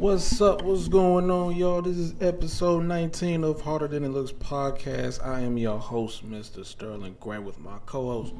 [0.00, 0.62] What's up?
[0.62, 1.82] What's going on, y'all?
[1.82, 5.22] This is episode 19 of Harder Than It Looks podcast.
[5.22, 6.64] I am your host, Mr.
[6.64, 8.32] Sterling Grant, with my co host.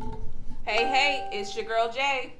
[0.64, 2.32] Hey, hey, it's your girl Jay.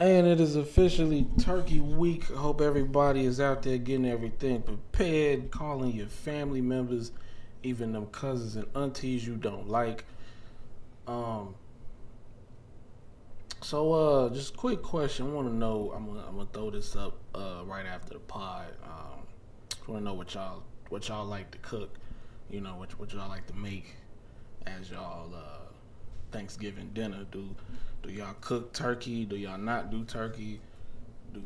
[0.00, 2.28] And it is officially Turkey Week.
[2.32, 7.12] I hope everybody is out there getting everything prepared, calling your family members,
[7.62, 10.04] even them cousins and aunties you don't like.
[11.06, 11.54] Um.
[13.64, 15.26] So, uh, just quick question.
[15.26, 15.90] I want to know.
[15.96, 18.66] I'm gonna, I'm gonna throw this up uh, right after the pod.
[18.84, 19.26] Um,
[19.88, 21.96] want to know what y'all what y'all like to cook.
[22.50, 23.94] You know what what y'all like to make
[24.66, 25.62] as y'all uh,
[26.30, 27.24] Thanksgiving dinner.
[27.32, 27.56] Do
[28.02, 29.24] do y'all cook turkey?
[29.24, 30.60] Do y'all not do turkey?
[31.32, 31.40] Do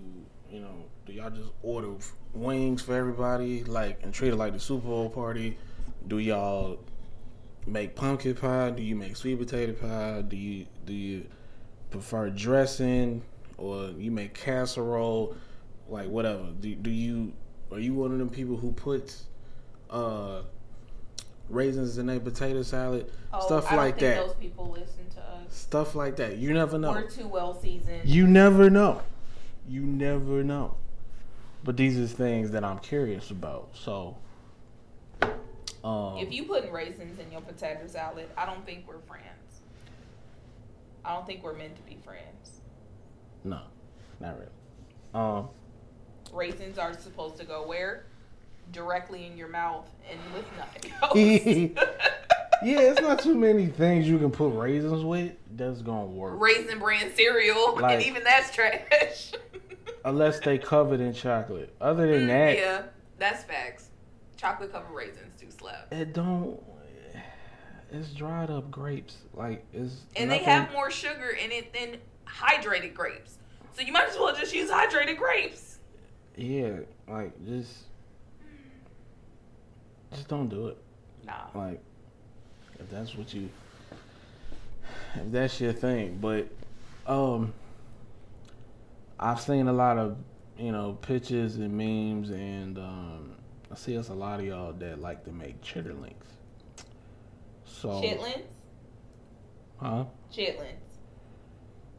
[0.50, 0.86] you know?
[1.06, 1.92] Do y'all just order
[2.34, 5.56] wings for everybody, like and treat it like the Super Bowl party?
[6.08, 6.80] Do y'all
[7.64, 8.70] make pumpkin pie?
[8.70, 10.22] Do you make sweet potato pie?
[10.22, 11.24] Do you do you
[11.90, 13.22] prefer dressing
[13.56, 15.36] or you make casserole?
[15.88, 16.46] Like whatever.
[16.60, 17.32] Do do you
[17.72, 19.24] are you one of them people who puts
[19.90, 20.42] uh
[21.48, 23.10] raisins in their potato salad?
[23.32, 24.26] Oh, Stuff I don't like that.
[24.26, 25.42] Those people listen to us.
[25.48, 26.36] Stuff like that.
[26.36, 26.92] You never know.
[26.92, 28.08] We're too well seasoned.
[28.08, 29.02] You never know.
[29.68, 30.76] You never know.
[31.64, 33.70] But these are things that I'm curious about.
[33.74, 34.16] So,
[35.84, 39.24] um, if you putting raisins in your potato salad, I don't think we're friends.
[41.04, 42.60] I don't think we're meant to be friends.
[43.44, 43.60] no,
[44.20, 44.50] not really.
[45.14, 45.48] Um,
[46.32, 48.06] Raisins are supposed to go where?
[48.72, 51.16] Directly in your mouth and with nothing else.
[52.62, 56.78] yeah, it's not too many things you can put raisins with that's gonna work, Raisin
[56.78, 59.32] bran cereal, Like- and even that's trash.
[60.04, 61.74] unless they covered in chocolate.
[61.80, 62.82] Other than that, yeah,
[63.18, 63.88] that's facts.
[64.36, 65.92] Chocolate covered raisins do slap.
[65.92, 66.60] it don't.
[67.90, 69.16] It's dried up grapes.
[69.34, 73.38] Like it's And they have more sugar in it than hydrated grapes.
[73.74, 75.78] So you might as well just use hydrated grapes.
[76.36, 77.84] Yeah, like just,
[80.12, 80.78] just don't do it.
[81.28, 81.32] Nah.
[81.54, 81.80] like
[82.80, 83.50] if that's what you
[85.14, 86.48] if that's your thing but
[87.06, 87.52] um
[89.20, 90.16] i've seen a lot of
[90.58, 93.32] you know pictures and memes and um
[93.70, 96.14] i see us a lot of y'all that like to make chitterlings
[97.80, 98.42] so Chitlins?
[99.80, 100.64] huh Chitlins.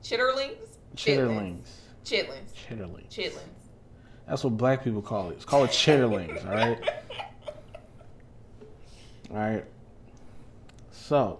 [0.03, 0.55] Chitterlings?
[0.95, 1.69] chitterlings
[2.03, 2.51] Chitlins.
[2.67, 3.39] chitterlings Chitlins.
[4.27, 6.89] that's what black people call it it's called chitterlings all right
[9.31, 9.65] all right
[10.91, 11.39] so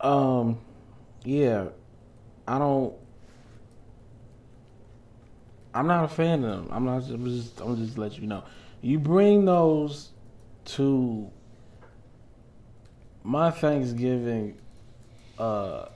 [0.00, 0.58] um
[1.24, 1.66] yeah
[2.46, 2.94] i don't
[5.74, 8.42] i'm not a fan of them i'm not i'm just i'm just let you know
[8.82, 10.10] you bring those
[10.64, 11.30] to
[13.28, 14.58] my thanksgiving
[15.38, 15.86] uh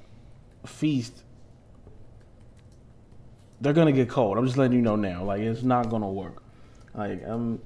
[0.67, 1.23] feast
[3.61, 6.43] they're gonna get cold i'm just letting you know now like it's not gonna work
[6.95, 7.59] like um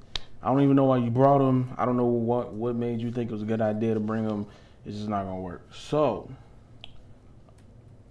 [0.47, 1.75] I don't even know why you brought them.
[1.77, 4.29] I don't know what what made you think it was a good idea to bring
[4.29, 4.47] them.
[4.85, 5.67] It's just not gonna work.
[5.75, 6.31] So,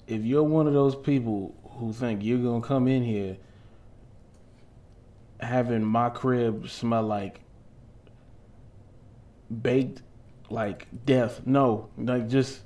[0.05, 3.37] if you're one of those people who think you're gonna come in here
[5.39, 7.39] having my crib smell like
[9.61, 10.01] baked
[10.49, 12.61] like death, no, like just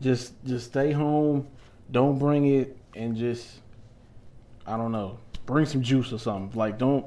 [0.00, 1.46] just just stay home.
[1.90, 3.60] Don't bring it and just
[4.66, 5.18] I don't know.
[5.46, 6.58] Bring some juice or something.
[6.58, 7.06] Like don't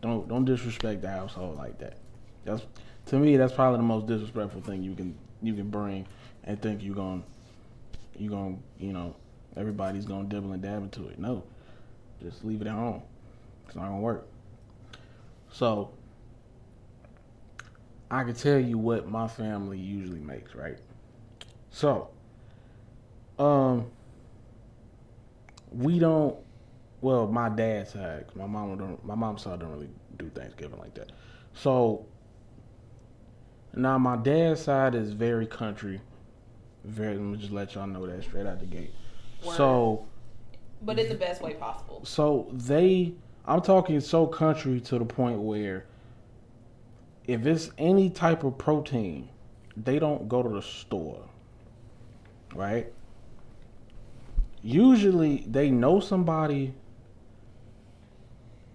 [0.00, 1.96] don't don't disrespect the household like that.
[2.44, 2.62] That's
[3.06, 6.06] to me that's probably the most disrespectful thing you can you can bring
[6.44, 7.22] and think you're gonna
[8.16, 9.14] you're gonna you know
[9.56, 11.18] everybody's gonna dibble and dab into it.
[11.18, 11.42] No,
[12.22, 13.02] just leave it at home.
[13.66, 14.26] It's not gonna work.
[15.52, 15.90] So
[18.14, 20.78] I can tell you what my family usually makes, right?
[21.70, 22.10] So,
[23.38, 23.90] um,
[25.72, 26.36] we don't
[27.04, 30.94] well, my dad's side, my mom don't, my mom's side don't really do Thanksgiving like
[30.94, 31.12] that.
[31.52, 32.06] So
[33.74, 36.00] now my dad's side is very country.
[36.84, 38.90] Very, let me just let y'all know that straight out the gate.
[39.44, 39.54] Word.
[39.54, 40.06] So,
[40.80, 42.00] But in the best way possible.
[42.06, 43.12] so they,
[43.44, 45.84] I'm talking so country to the point where
[47.26, 49.28] if it's any type of protein,
[49.76, 51.22] they don't go to the store,
[52.54, 52.92] right?
[54.62, 56.74] Usually, they know somebody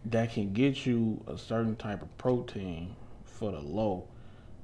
[0.05, 4.07] that can get you a certain type of protein for the low.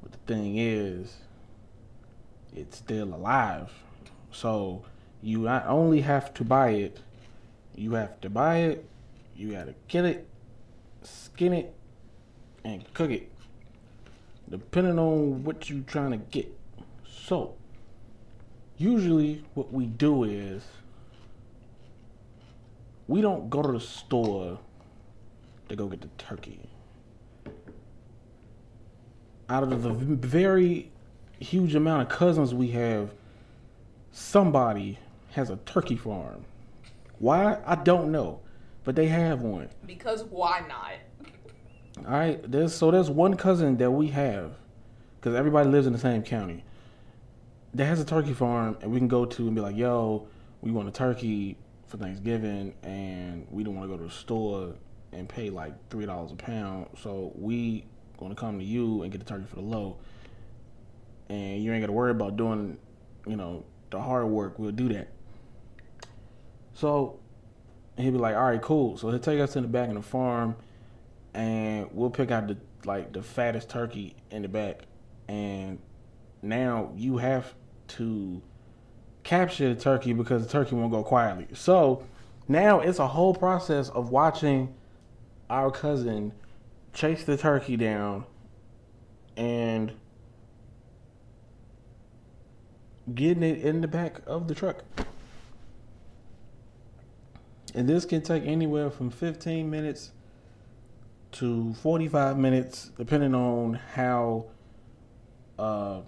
[0.01, 1.17] But the thing is,
[2.55, 3.71] it's still alive.
[4.31, 4.83] So
[5.21, 6.99] you not only have to buy it,
[7.75, 8.85] you have to buy it,
[9.35, 10.27] you gotta kill it,
[11.03, 11.73] skin it,
[12.63, 13.29] and cook it.
[14.49, 16.47] Depending on what you're trying to get.
[17.07, 17.55] So
[18.77, 20.63] usually what we do is
[23.07, 24.59] we don't go to the store
[25.69, 26.69] to go get the turkey.
[29.49, 30.91] Out of the very
[31.39, 33.11] huge amount of cousins we have,
[34.11, 34.99] somebody
[35.31, 36.45] has a turkey farm.
[37.19, 37.59] Why?
[37.65, 38.41] I don't know,
[38.83, 39.69] but they have one.
[39.85, 40.93] Because why not?
[41.99, 44.51] All right, there's so there's one cousin that we have,
[45.15, 46.63] because everybody lives in the same county.
[47.73, 50.27] That has a turkey farm, and we can go to and be like, "Yo,
[50.61, 51.57] we want a turkey
[51.87, 54.73] for Thanksgiving, and we don't want to go to the store
[55.13, 56.87] and pay like three dollars a pound.
[56.97, 57.85] So we
[58.17, 59.95] gonna come to you and get the turkey for the low,
[61.29, 62.77] and you ain't got to worry about doing,
[63.25, 64.59] you know, the hard work.
[64.59, 65.07] We'll do that."
[66.73, 67.19] So
[67.95, 70.01] he'd be like, "All right, cool." So he'll take us in the back of the
[70.01, 70.57] farm
[71.35, 74.83] and we'll pick out the like the fattest turkey in the back.
[75.27, 75.79] And
[76.41, 77.53] now you have
[77.89, 78.41] to
[79.23, 81.47] capture the turkey because the turkey won't go quietly.
[81.53, 82.03] So
[82.47, 84.73] now it's a whole process of watching
[85.49, 86.31] our cousin
[86.93, 88.25] chase the turkey down
[89.35, 89.91] and
[93.13, 94.83] getting it in the back of the truck.
[97.73, 100.11] And this can take anywhere from 15 minutes
[101.35, 104.45] to 45 minutes, depending on how
[105.59, 106.01] uh,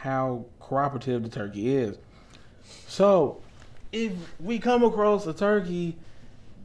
[0.00, 1.98] how cooperative the turkey is.
[2.86, 3.42] So,
[3.92, 5.96] if we come across a turkey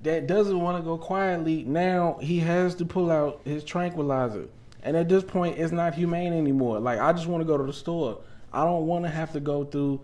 [0.04, 4.48] that doesn't want to go quietly, now he has to pull out his tranquilizer.
[4.84, 6.80] And at this point, it's not humane anymore.
[6.80, 8.22] Like, I just want to go to the store.
[8.54, 10.02] I don't want to have to go through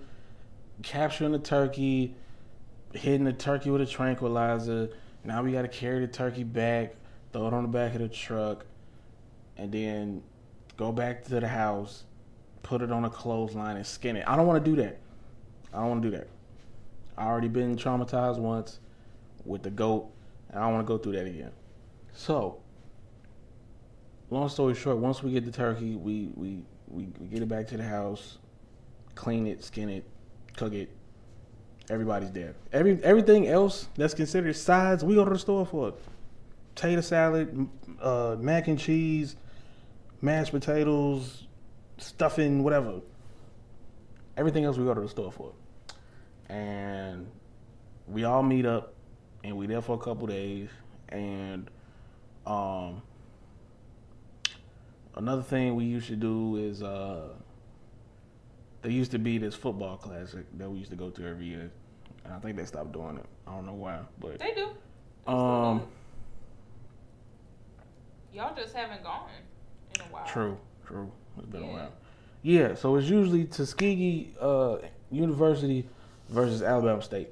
[0.82, 2.16] capturing the turkey,
[2.94, 4.90] hitting the turkey with a tranquilizer.
[5.24, 6.96] Now we got to carry the turkey back
[7.32, 8.66] throw it on the back of the truck,
[9.58, 10.22] and then
[10.78, 12.04] go back to the house,
[12.64, 14.24] put it on a clothesline, and skin it.
[14.28, 14.98] I don't want to do that.
[15.74, 16.28] I don't want to do that.
[17.18, 18.80] I already been traumatized once
[19.46, 20.10] with the goat,
[20.50, 21.52] and I don't want to go through that again.
[22.14, 22.60] So,
[24.30, 27.68] long story short, once we get the turkey, we we we, we get it back
[27.68, 28.38] to the house,
[29.16, 30.04] clean it, skin it,
[30.58, 30.90] cook it.
[31.90, 32.56] Everybody's there.
[32.74, 35.96] Every everything else that's considered sides, we go to the store for it
[36.82, 37.70] potato salad,
[38.02, 39.36] uh, mac and cheese,
[40.20, 41.46] mashed potatoes,
[42.00, 43.02] stuffing, whatever.
[44.36, 45.54] Everything else we go to the store for.
[46.50, 47.28] And
[48.08, 48.96] we all meet up
[49.44, 50.70] and we there for a couple days
[51.10, 51.70] and
[52.46, 53.02] um
[55.16, 57.30] another thing we used to do is uh
[58.82, 61.72] there used to be this football classic that we used to go to every year.
[62.26, 63.26] And I think they stopped doing it.
[63.48, 64.70] I don't know why, but they do.
[65.28, 65.88] They um
[68.34, 69.30] Y'all just haven't gone
[69.96, 70.26] in a while.
[70.26, 71.12] True, true.
[71.38, 71.68] It's been yeah.
[71.68, 71.92] a while.
[72.44, 74.78] Yeah, so it's usually Tuskegee uh,
[75.12, 75.88] University
[76.30, 77.30] versus Alabama State,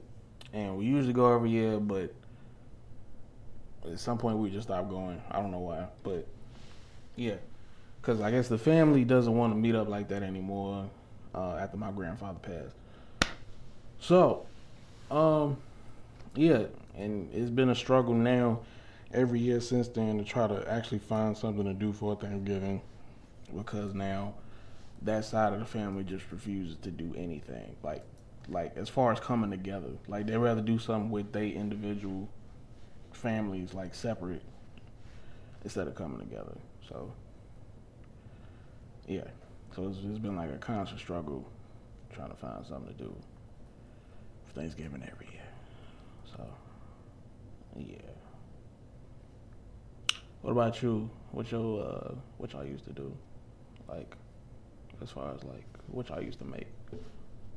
[0.53, 2.13] and we usually go every year, but
[3.89, 5.21] at some point we just stopped going.
[5.31, 6.27] I don't know why, but
[7.15, 7.35] yeah,
[8.01, 10.89] because I guess the family doesn't want to meet up like that anymore
[11.33, 12.75] uh, after my grandfather passed.
[13.99, 14.45] So,
[15.09, 15.57] um,
[16.35, 16.63] yeah,
[16.97, 18.59] and it's been a struggle now
[19.13, 22.81] every year since then to try to actually find something to do for Thanksgiving
[23.55, 24.35] because now
[25.01, 27.75] that side of the family just refuses to do anything.
[27.83, 28.03] Like
[28.47, 29.89] like as far as coming together.
[30.07, 32.27] Like they rather do something with their individual
[33.11, 34.41] families like separate
[35.63, 36.57] instead of coming together.
[36.87, 37.11] So
[39.07, 39.25] yeah.
[39.75, 41.45] So it's, it's been like a constant struggle
[42.13, 43.15] trying to find something to do
[44.47, 45.47] for Thanksgiving every year.
[46.35, 46.43] So
[47.77, 48.18] yeah.
[50.41, 51.09] What about you?
[51.31, 53.13] What your uh, what y'all used to do?
[53.87, 54.15] Like,
[55.01, 56.67] as far as like what y'all used to make.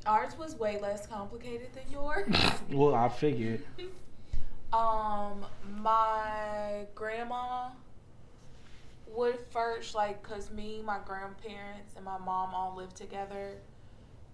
[0.05, 2.27] Ours was way less complicated than yours.
[2.71, 3.63] well, I figured.
[4.73, 5.45] um,
[5.79, 7.69] my grandma
[9.07, 13.51] would first like, cause me, my grandparents, and my mom all lived together.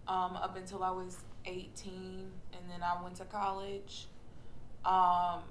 [0.07, 4.07] Um, up until I was eighteen, and then I went to college.
[4.85, 5.43] Um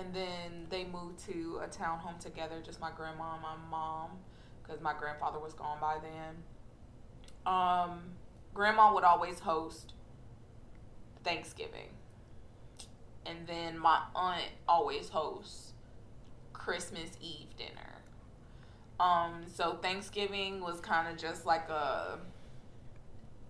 [0.00, 4.10] and then they moved to a townhome together, just my grandma and my mom,
[4.62, 6.42] because my grandfather was gone by then.
[7.46, 8.00] Um,
[8.54, 9.92] grandma would always host
[11.22, 11.90] Thanksgiving,
[13.26, 15.72] and then my aunt always hosts
[16.52, 17.96] Christmas Eve dinner.
[18.98, 22.18] Um, so Thanksgiving was kind of just like a,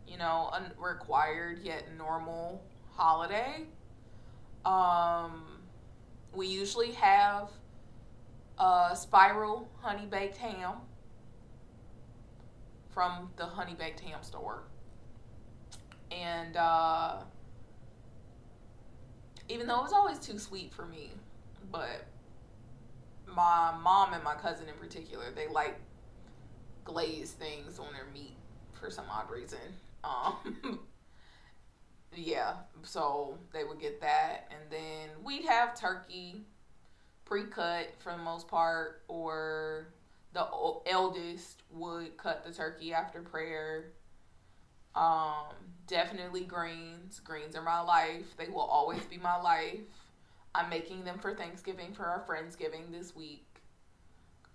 [0.06, 2.62] you know, unrequired yet normal
[2.94, 3.66] holiday.
[4.64, 5.59] Um,
[6.34, 7.50] we usually have
[8.58, 10.74] a spiral honey baked ham
[12.90, 14.64] from the honey baked ham store.
[16.10, 17.20] And uh,
[19.50, 21.10] even though it was always too sweet for me.
[21.70, 22.06] But
[23.26, 25.78] my mom and my cousin in particular, they like
[26.84, 28.36] glazed things on their meat
[28.72, 29.58] for some odd reason.
[30.02, 30.80] Um,
[32.14, 36.42] yeah, so they would get that, and then we'd have turkey
[37.24, 39.88] pre-cut for the most part, or
[40.32, 40.46] the
[40.86, 43.92] eldest would cut the turkey after prayer.
[44.94, 45.54] Um,
[45.86, 47.20] definitely greens.
[47.20, 48.36] Greens are my life.
[48.36, 49.80] They will always be my life.
[50.54, 53.46] I'm making them for Thanksgiving for our Friendsgiving this week.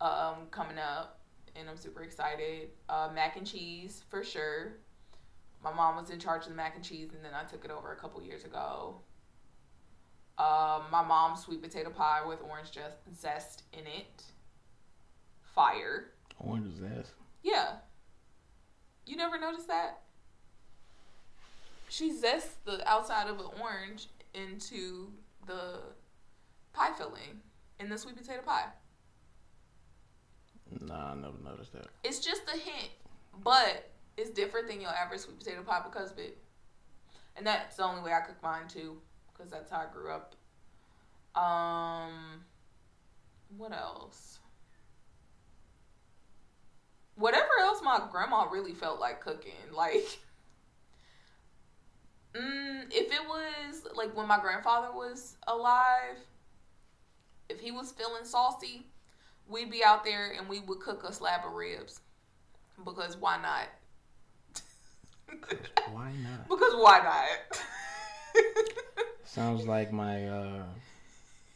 [0.02, 1.22] Um, coming up,
[1.56, 2.70] and I'm super excited.
[2.90, 4.74] Uh, mac and cheese for sure.
[5.66, 7.72] My mom was in charge of the mac and cheese, and then I took it
[7.72, 8.98] over a couple years ago.
[10.38, 12.70] Um, my mom's sweet potato pie with orange
[13.16, 14.24] zest in it.
[15.56, 16.12] Fire.
[16.38, 17.14] Orange zest.
[17.42, 17.78] Yeah.
[19.08, 20.02] You never noticed that?
[21.90, 25.14] She zests the outside of an orange into
[25.48, 25.80] the
[26.74, 27.42] pie filling
[27.80, 28.68] in the sweet potato pie.
[30.80, 31.88] Nah, I never noticed that.
[32.04, 32.92] It's just a hint,
[33.44, 36.38] but it's different than your average sweet potato pie because of it.
[37.36, 38.98] And that's the only way I cook mine too,
[39.32, 40.36] because that's how I grew up.
[41.36, 42.44] Um,
[43.58, 44.40] what else?
[47.16, 50.20] Whatever else my grandma really felt like cooking, like.
[52.34, 56.18] Mm, if it was like when my grandfather was alive,
[57.48, 58.88] if he was feeling saucy,
[59.48, 62.02] we'd be out there and we would cook a slab of ribs.
[62.84, 63.68] Because why not?
[65.91, 66.48] Why not?
[66.50, 67.62] Because why not?
[69.25, 70.63] Sounds like my uh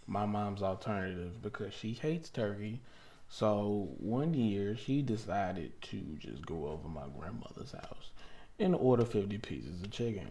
[0.08, 2.82] my mom's alternative because she hates turkey.
[3.30, 8.12] So one year she decided to just go over my grandmother's house
[8.58, 10.30] and order 50 pieces of chicken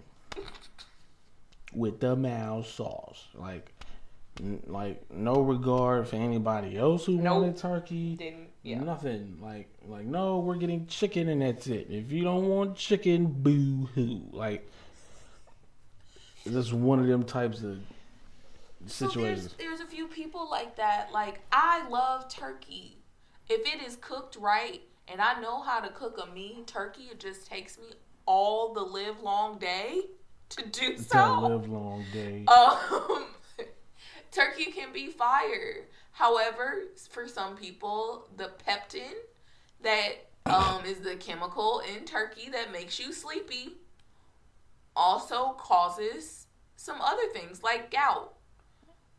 [1.73, 3.29] with the mouse sauce.
[3.35, 3.73] Like
[4.67, 7.43] like no regard for anybody else who nope.
[7.43, 8.17] wanted turkey.
[8.17, 8.81] Didn't yeah.
[8.81, 11.87] Nothing like like no, we're getting chicken and that's it.
[11.91, 14.23] If you don't want chicken, boo hoo.
[14.31, 14.71] Like
[16.45, 17.79] just one of them types of
[18.87, 19.51] situations.
[19.51, 21.11] So there's, there's a few people like that.
[21.13, 22.99] Like I love turkey.
[23.49, 27.21] If it is cooked right and I know how to cook a mean turkey, it
[27.21, 27.87] just takes me
[28.27, 30.03] all the live long day
[30.51, 31.41] to do so.
[31.41, 32.45] The live long day.
[32.49, 33.25] Um
[34.31, 35.87] turkey can be fire.
[36.13, 39.15] However, for some people, the peptin
[39.83, 43.77] that um, is the chemical in turkey that makes you sleepy
[44.97, 48.35] also causes some other things like gout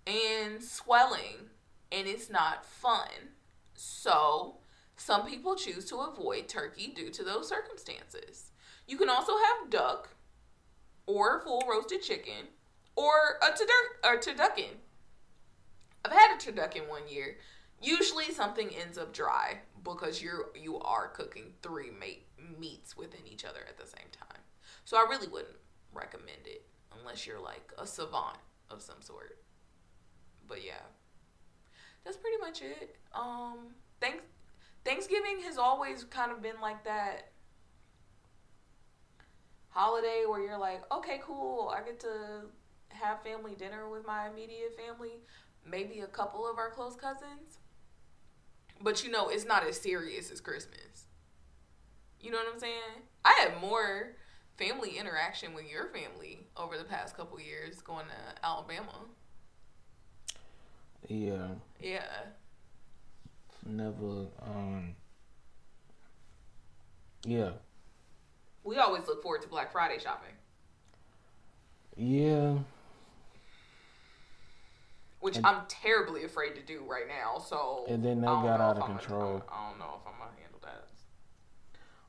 [0.05, 1.49] and swelling,
[1.91, 3.07] and it's not fun.
[3.75, 4.57] So,
[4.97, 8.51] some people choose to avoid turkey due to those circumstances.
[8.87, 10.09] You can also have duck
[11.05, 12.47] or full roasted chicken
[12.95, 14.75] or a turducken
[16.05, 17.37] I've had a turducken one year.
[17.81, 22.25] Usually something ends up dry because you're you are cooking three mate,
[22.59, 24.41] meats within each other at the same time.
[24.85, 25.55] So I really wouldn't
[25.93, 26.65] recommend it
[26.99, 28.37] unless you're like a savant
[28.69, 29.37] of some sort.
[30.47, 30.81] But yeah.
[32.03, 32.95] That's pretty much it.
[33.13, 34.23] Um thanks
[34.85, 37.31] Thanksgiving has always kind of been like that
[39.69, 42.45] holiday where you're like, okay, cool, I get to
[42.89, 45.21] have family dinner with my immediate family,
[45.65, 47.59] maybe a couple of our close cousins.
[48.81, 51.05] But you know, it's not as serious as Christmas.
[52.21, 53.03] You know what I'm saying?
[53.23, 54.15] I had more
[54.57, 59.05] family interaction with your family over the past couple years going to Alabama.
[61.07, 61.47] Yeah.
[61.79, 62.03] Yeah.
[63.65, 64.95] Never um
[67.25, 67.51] Yeah.
[68.63, 70.33] We always look forward to Black Friday shopping.
[71.95, 72.59] Yeah
[75.19, 77.39] which and, I'm terribly afraid to do right now.
[77.39, 79.39] So and then they got out of control.
[79.39, 80.85] Gonna, I don't know if I'm gonna handle that.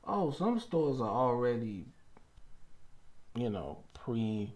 [0.07, 1.85] Oh, some stores are already,
[3.35, 4.53] you know, pre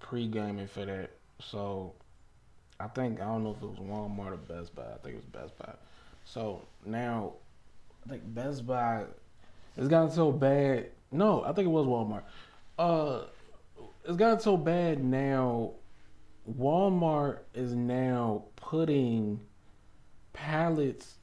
[0.00, 1.10] pre gaming for that.
[1.40, 1.94] So
[2.78, 4.82] I think I don't know if it was Walmart or Best Buy.
[4.82, 5.72] I think it was Best Buy.
[6.24, 7.34] So now
[8.04, 9.04] I think Best Buy
[9.76, 10.90] it's gotten so bad.
[11.12, 12.22] No, I think it was Walmart.
[12.78, 13.26] Uh,
[14.04, 15.72] it's gotten so bad now
[16.50, 19.40] Walmart is now putting
[20.32, 21.16] pallets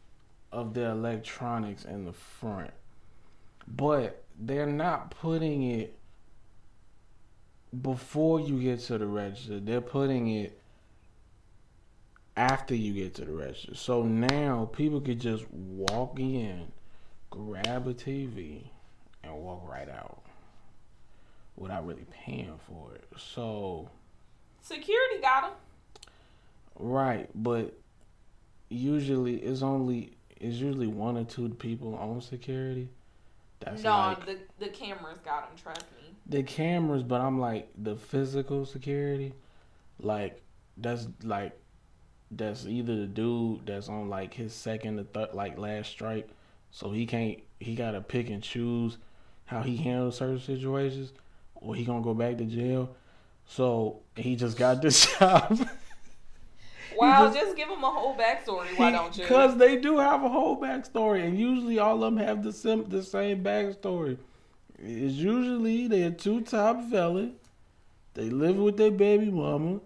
[0.52, 2.72] of their electronics in the front,
[3.68, 5.98] but they're not putting it
[7.82, 9.60] before you get to the register.
[9.60, 10.60] They're putting it
[12.36, 13.76] after you get to the register.
[13.76, 16.68] So now people could just walk in,
[17.30, 18.64] grab a TV,
[19.24, 20.22] and walk right out
[21.56, 23.06] without really paying for it.
[23.18, 23.90] So
[24.64, 25.52] Security got him.
[26.80, 27.78] Right, but
[28.70, 32.90] usually it's only it's usually one or two people on security.
[33.60, 35.58] That's no, like, the the cameras got him.
[35.62, 36.16] Trust me.
[36.28, 39.34] The cameras, but I'm like the physical security,
[40.00, 40.42] like
[40.78, 41.58] that's like
[42.32, 46.30] that's either the dude that's on like his second or third like last strike,
[46.72, 48.98] so he can't he gotta pick and choose
[49.46, 51.12] how he handles certain situations,
[51.56, 52.96] or he gonna go back to jail.
[53.46, 55.68] So he just got this job.
[56.96, 58.78] Wow, just, just, give them a whole backstory.
[58.78, 59.24] Why don't you?
[59.24, 62.88] Because they do have a whole backstory, and usually all of them have the sim-
[62.88, 64.18] the same backstory.
[64.78, 67.32] It's usually they're two top fellas.
[68.14, 69.80] They live with their baby mama.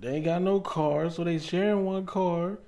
[0.00, 2.58] They ain't got no car, so they sharing one car.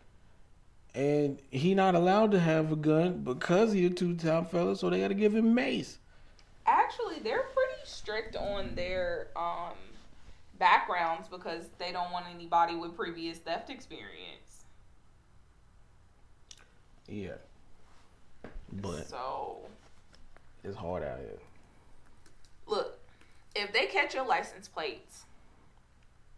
[0.95, 4.91] And he not allowed to have a gun because he a two top fella, so
[4.91, 5.99] they got to give him mace.
[6.67, 9.73] Actually, they're pretty strict on their um
[10.63, 14.65] backgrounds because they don't want anybody with previous theft experience.
[17.09, 17.33] Yeah.
[18.73, 19.67] But so
[20.63, 21.41] it's hard out here.
[22.69, 22.97] Look,
[23.57, 25.25] if they catch your license plates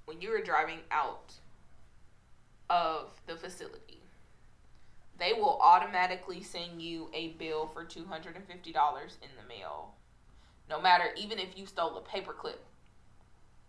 [0.06, 1.34] when you are driving out
[2.70, 4.00] of the facility,
[5.18, 9.92] they will automatically send you a bill for $250 in the mail.
[10.70, 12.56] No matter, even if you stole a paperclip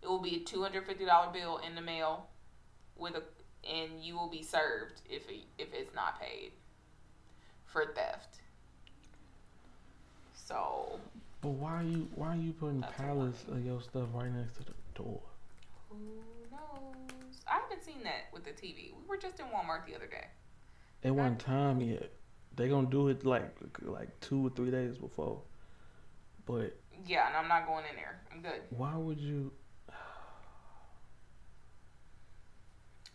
[0.06, 2.28] it will be a two hundred fifty dollar bill in the mail
[2.96, 3.22] with a
[3.68, 6.52] and you will be served if it, if it's not paid
[7.64, 8.38] for theft.
[10.34, 11.00] So.
[11.40, 14.64] But why are you why are you putting pallets of your stuff right next to
[14.64, 15.20] the door?
[15.90, 15.96] Who
[16.50, 17.40] knows?
[17.48, 18.92] I haven't seen that with the TV.
[18.92, 20.26] We were just in Walmart the other day.
[21.02, 22.10] It one time, yet.
[22.54, 25.40] they gonna do it like like two or three days before.
[26.46, 28.20] But yeah, and I'm not going in there.
[28.32, 28.62] I'm good.
[28.70, 29.50] Why would you?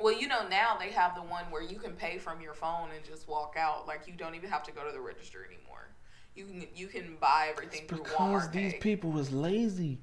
[0.01, 2.89] Well, you know now they have the one where you can pay from your phone
[2.95, 3.88] and just walk out.
[3.88, 5.89] Like you don't even have to go to the register anymore.
[6.36, 8.34] You can you can buy everything it's through Walmart.
[8.34, 9.99] Because these people was lazy.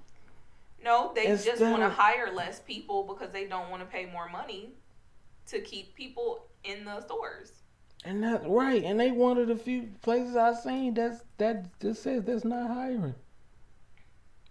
[0.85, 4.07] No, they Instead just want to hire less people because they don't want to pay
[4.07, 4.71] more money
[5.49, 7.53] to keep people in the stores.
[8.05, 12.03] And that right, and they one of the few places I've seen that's that just
[12.03, 13.15] says that's not hiring.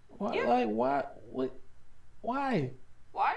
[0.08, 0.34] Why?
[0.34, 0.48] Yeah.
[0.48, 1.04] Like why?
[1.30, 1.58] What?
[2.20, 2.72] Why?
[3.12, 3.36] Why?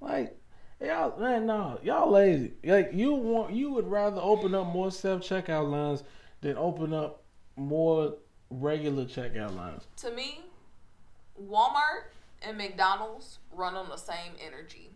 [0.00, 0.36] Like
[0.84, 2.52] Y'all, man, no, y'all lazy.
[2.62, 6.02] Like you want, you would rather open up more self checkout lines
[6.40, 7.22] than open up
[7.56, 8.14] more
[8.50, 9.84] regular checkout lines.
[9.96, 10.42] To me,
[11.40, 12.10] Walmart
[12.42, 14.90] and McDonald's run on the same energy.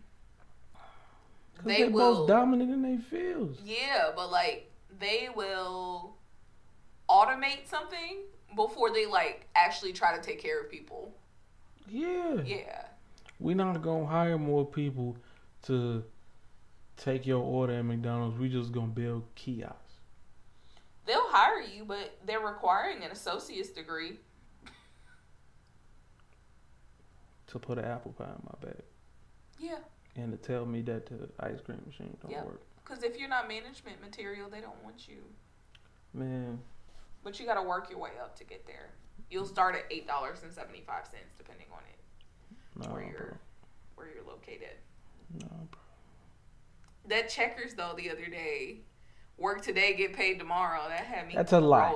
[1.65, 3.59] They will dominant in their fields.
[3.65, 6.15] Yeah, but like they will
[7.09, 8.19] automate something
[8.55, 11.13] before they like actually try to take care of people.
[11.87, 12.41] Yeah.
[12.45, 12.85] Yeah.
[13.39, 15.17] We're not gonna hire more people
[15.63, 16.03] to
[16.97, 18.37] take your order at McDonald's.
[18.37, 19.93] We just gonna build kiosks.
[21.05, 24.19] They'll hire you, but they're requiring an associate's degree.
[27.47, 28.83] To put an apple pie in my bag.
[29.59, 29.79] Yeah.
[30.15, 32.45] And to tell me that the ice cream machine don't yep.
[32.45, 32.61] work.
[32.83, 35.17] Because if you're not management material, they don't want you.
[36.13, 36.59] Man.
[37.23, 38.89] But you got to work your way up to get there.
[39.31, 42.87] You'll start at eight dollars and seventy five cents, depending on it.
[42.87, 43.39] Nah, where you're
[43.95, 44.77] where you're located.
[45.33, 45.79] No, bro.
[47.07, 48.81] That checkers though the other day,
[49.37, 50.81] work today, get paid tomorrow.
[50.87, 51.33] That had me.
[51.35, 51.95] That's a lie.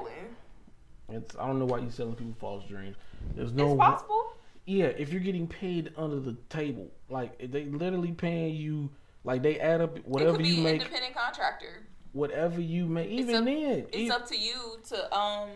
[1.09, 2.95] It's I don't know why you selling people false dreams.
[3.35, 3.71] There's no.
[3.71, 4.33] It's possible.
[4.65, 8.89] Yeah, if you're getting paid under the table, like they literally paying you,
[9.23, 10.81] like they add up whatever you make.
[10.81, 11.83] Independent contractor.
[12.13, 15.49] Whatever you make, even it's up, then, it's up to you to um.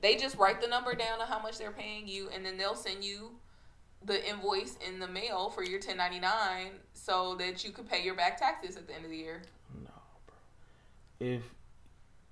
[0.00, 2.74] They just write the number down of how much they're paying you, and then they'll
[2.74, 3.32] send you
[4.04, 8.38] the invoice in the mail for your 1099 so that you could pay your back
[8.38, 9.42] taxes at the end of the year.
[9.82, 9.90] No,
[10.26, 10.36] bro.
[11.20, 11.42] If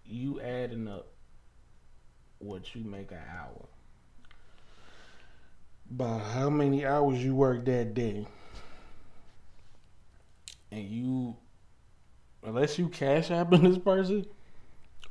[0.05, 1.09] you adding up
[2.39, 3.67] what you make an hour
[5.91, 8.27] by how many hours you work that day,
[10.71, 11.37] and you,
[12.43, 14.25] unless you cash apping this person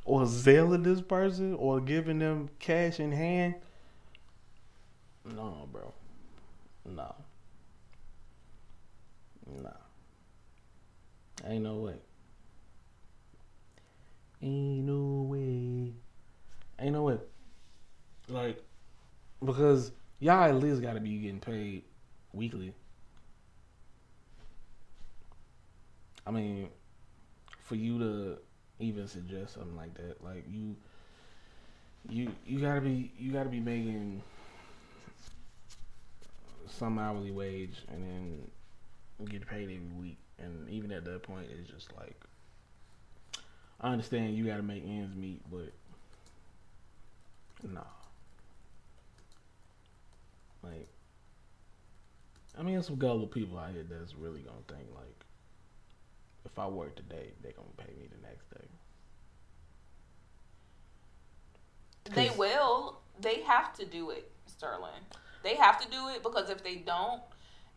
[0.04, 3.54] or Zelling this person or giving them cash in hand,
[5.24, 5.94] no, bro.
[6.84, 7.14] No.
[9.46, 9.76] No.
[11.46, 11.94] Ain't no way.
[14.42, 15.92] Ain't no way.
[16.78, 17.18] Ain't no way.
[18.28, 18.62] Like,
[19.44, 21.84] because y'all at least got to be getting paid
[22.32, 22.74] weekly.
[26.26, 26.68] I mean,
[27.60, 28.38] for you to
[28.78, 30.76] even suggest something like that, like you,
[32.08, 34.22] you, you gotta be, you gotta be making
[36.72, 38.50] some hourly wage and then
[39.28, 40.18] get paid every week.
[40.38, 42.16] And even at that point, it's just like
[43.80, 45.72] I understand you got to make ends meet, but
[47.68, 47.80] nah.
[50.62, 50.86] Like,
[52.56, 55.24] I mean, there's some gullible people out here that's really gonna think like,
[56.44, 58.68] if I work today, they're gonna pay me the next day.
[62.14, 63.00] They will.
[63.20, 64.90] They have to do it, Sterling.
[65.42, 67.20] They have to do it because if they don't,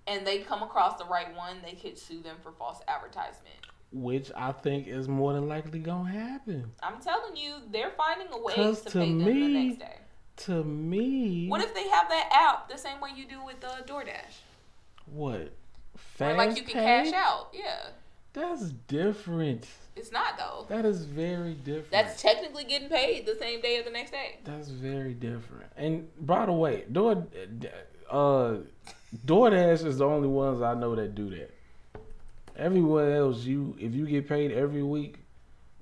[0.08, 3.56] and they come across the right one, they could sue them for false advertisement.
[3.92, 6.72] Which I think is more than likely gonna happen.
[6.84, 9.98] I'm telling you, they're finding a way to to pay them the me- next day.
[10.38, 13.82] To me, What if they have that app the same way you do with uh,
[13.88, 14.42] DoorDash?
[15.06, 15.54] what
[15.96, 17.04] fast like you can pay?
[17.12, 17.50] cash out.
[17.54, 17.90] Yeah.
[18.34, 19.66] That's different.
[19.96, 20.66] It's not though.
[20.70, 21.92] That is very different.
[21.92, 24.40] That's technically getting paid the same day or the next day.
[24.44, 25.72] That's very different.
[25.78, 27.28] And by the way, Door
[28.10, 28.58] uh
[29.26, 31.52] DoorDash is the only ones I know that do that.
[32.58, 35.18] Everywhere else, you if you get paid every week,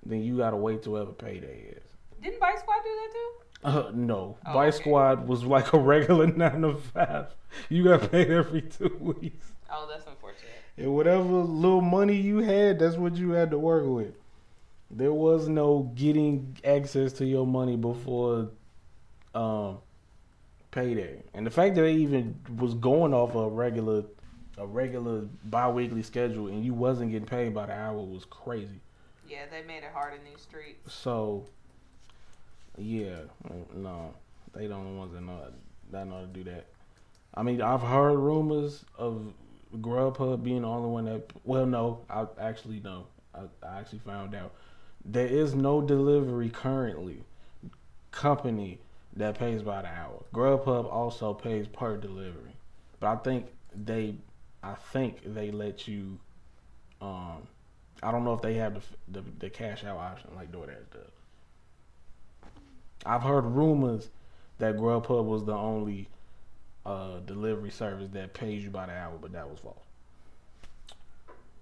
[0.06, 1.84] then you gotta wait till whatever payday is.
[2.22, 3.30] Didn't Bite Squad do that too?
[3.66, 4.84] Uh, no, Oh, Vice okay.
[4.84, 7.28] Squad was like a regular nine to five.
[7.70, 10.50] You got paid every two weeks, Oh, that's unfortunate.
[10.78, 14.16] And whatever little money you had, that's what you had to work with.
[14.90, 18.50] There was no getting access to your money before
[19.34, 19.80] um,
[20.72, 24.04] payday, and the fact that they even was going off a regular,
[24.58, 28.82] a regular biweekly schedule, and you wasn't getting paid by the hour was crazy.
[29.28, 30.94] Yeah, they made it hard in these streets.
[30.94, 31.46] So,
[32.78, 33.22] yeah,
[33.76, 34.14] no,
[34.54, 35.40] they the only ones that know
[35.92, 36.66] that know to do that.
[37.34, 39.34] I mean, I've heard rumors of
[39.78, 41.32] Grubhub being the only one that.
[41.44, 43.08] Well, no, I actually no.
[43.34, 44.54] I, I actually found out
[45.04, 47.24] there is no delivery currently
[48.12, 48.80] company
[49.16, 50.24] that pays by the hour.
[50.34, 52.56] Grubhub also pays per delivery,
[53.00, 54.16] but I think they,
[54.62, 56.20] I think they let you.
[57.02, 57.48] Um,
[58.02, 61.12] I don't know if they have the the, the cash out option like DoorDash does.
[63.06, 64.10] I've heard rumors
[64.60, 66.08] that Grubhub was the only
[66.86, 69.78] uh, delivery service that pays you by the hour, but that was false.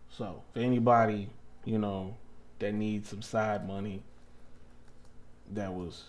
[0.10, 1.30] So, for anybody,
[1.66, 2.16] you know,
[2.60, 4.04] that needs some side money,
[5.54, 6.04] that was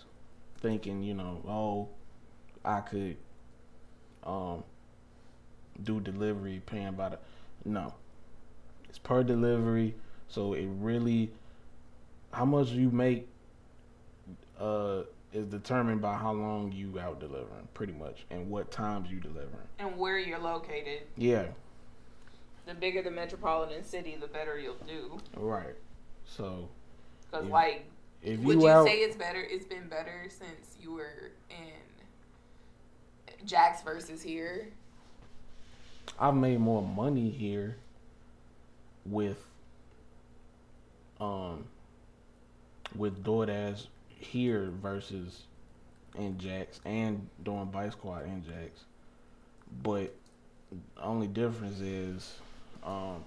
[0.61, 1.89] thinking, you know, oh,
[2.65, 3.17] I could
[4.23, 4.63] um,
[5.83, 7.19] do delivery paying by the
[7.65, 7.93] no,
[8.89, 9.95] it's per delivery,
[10.27, 11.31] so it really
[12.31, 13.27] how much you make
[14.59, 19.19] uh, is determined by how long you out delivering, pretty much, and what times you
[19.19, 19.67] delivering.
[19.79, 21.01] And where you're located.
[21.17, 21.45] Yeah,
[22.67, 25.17] The bigger the metropolitan city, the better you'll do.
[25.35, 25.75] right.
[26.25, 26.69] So
[27.29, 27.85] Because, like,
[28.21, 29.41] if you, would you out, say it's better?
[29.41, 34.67] It's been better since you were in Jax versus here.
[36.19, 37.75] I've made more money here
[39.05, 39.43] with
[41.19, 41.65] um
[42.95, 43.87] with DoorDash
[44.23, 45.43] here versus
[46.17, 48.83] in Jax and doing Bite Squad in Jax.
[49.81, 50.13] But
[51.01, 52.35] only difference is
[52.83, 53.23] um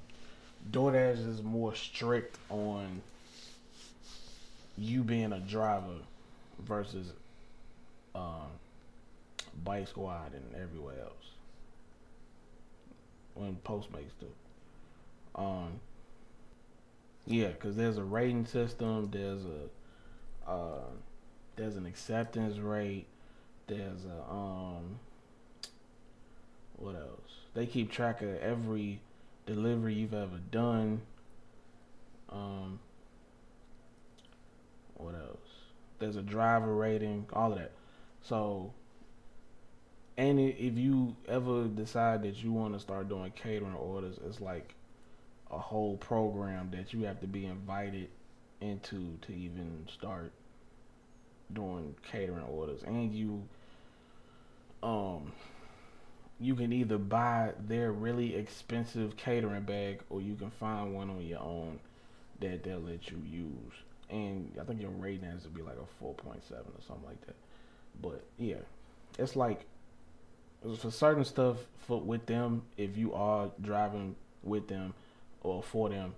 [0.71, 3.01] DoorDash is more strict on
[4.77, 6.01] you being a driver
[6.61, 7.13] versus
[8.15, 8.49] um
[9.65, 11.13] Bite Squad and everywhere else
[13.37, 14.27] when Postmates do.
[15.35, 15.81] Um,
[17.27, 19.11] yeah, because there's a rating system.
[19.11, 19.69] There's a
[20.47, 20.81] uh,
[21.57, 23.07] there's an acceptance rate.
[23.67, 24.99] There's a um,
[26.77, 27.33] what else?
[27.55, 29.01] They keep track of every
[29.47, 31.01] delivery you've ever done.
[32.31, 32.79] Um,
[34.97, 35.39] what else?
[35.99, 37.27] There's a driver rating.
[37.33, 37.73] All of that.
[38.23, 38.73] So
[40.19, 44.75] and if you ever decide that you want to start doing catering orders, it's like
[45.51, 48.09] a whole program that you have to be invited
[48.61, 50.33] into to even start
[51.53, 52.83] doing catering orders.
[52.83, 53.43] And you
[54.83, 55.33] um
[56.39, 61.23] you can either buy their really expensive catering bag or you can find one on
[61.23, 61.81] your own
[62.41, 63.73] that they'll let you use.
[64.11, 66.43] And I think your rating has to be like a 4.7 or
[66.87, 67.37] something like that.
[68.01, 68.57] But yeah,
[69.19, 69.65] it's like
[70.81, 74.95] for certain stuff for with them, if you are driving with them
[75.43, 76.15] or for them,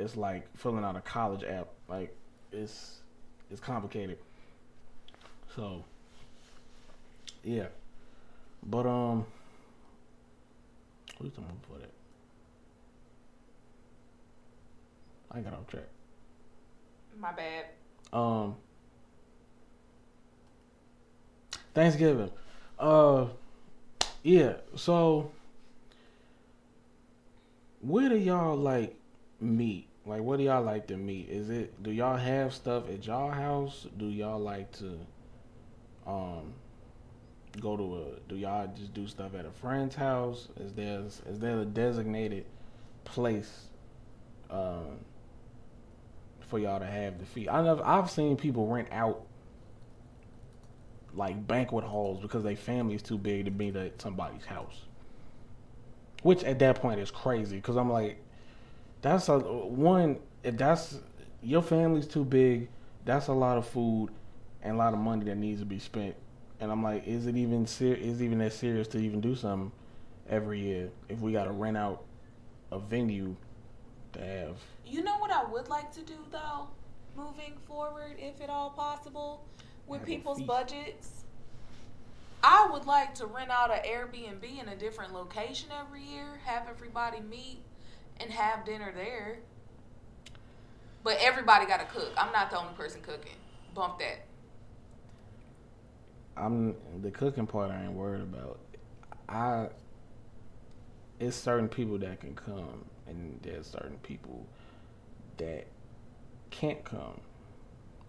[0.00, 1.68] it's like filling out a college app.
[1.88, 2.14] Like
[2.52, 3.00] it's
[3.50, 4.18] it's complicated.
[5.54, 5.84] So
[7.44, 7.66] yeah,
[8.62, 9.26] but um,
[11.18, 11.90] what you talking about that?
[15.32, 15.84] I got off track.
[17.18, 17.66] My bad.
[18.12, 18.56] Um,
[21.74, 22.30] Thanksgiving.
[22.78, 23.26] Uh,
[24.22, 24.54] yeah.
[24.76, 25.30] So
[27.80, 28.96] where do y'all like
[29.40, 29.89] meet?
[30.06, 31.28] Like, what do y'all like to meet?
[31.28, 33.86] Is it do y'all have stuff at y'all house?
[33.98, 34.98] Do y'all like to
[36.06, 36.54] um
[37.60, 38.28] go to a?
[38.28, 40.48] Do y'all just do stuff at a friend's house?
[40.58, 42.46] Is there is there a designated
[43.04, 43.66] place
[44.50, 44.98] um
[46.48, 47.50] for y'all to have the feast?
[47.50, 49.26] I know I've seen people rent out
[51.14, 54.84] like banquet halls because their family is too big to be at somebody's house.
[56.22, 58.22] Which at that point is crazy because I'm like,
[59.02, 60.18] that's a one.
[60.42, 60.98] If that's
[61.42, 62.68] your family's too big,
[63.04, 64.10] that's a lot of food
[64.62, 66.14] and a lot of money that needs to be spent.
[66.60, 69.34] And I'm like, is it even ser- is it even that serious to even do
[69.34, 69.72] something
[70.28, 72.04] every year if we got to rent out
[72.70, 73.34] a venue
[74.12, 74.56] to have?
[74.84, 76.68] You know what I would like to do though,
[77.16, 79.46] moving forward, if at all possible,
[79.86, 81.24] with people's budgets.
[82.42, 86.68] I would like to rent out an Airbnb in a different location every year, have
[86.70, 87.58] everybody meet,
[88.20, 89.38] and have dinner there.
[91.02, 92.12] But everybody got to cook.
[92.16, 93.32] I'm not the only person cooking.
[93.74, 94.26] Bump that.
[96.36, 97.70] I'm the cooking part.
[97.70, 98.58] I ain't worried about.
[99.28, 99.68] I
[101.18, 104.46] it's certain people that can come, and there's certain people
[105.36, 105.66] that
[106.50, 107.20] can't come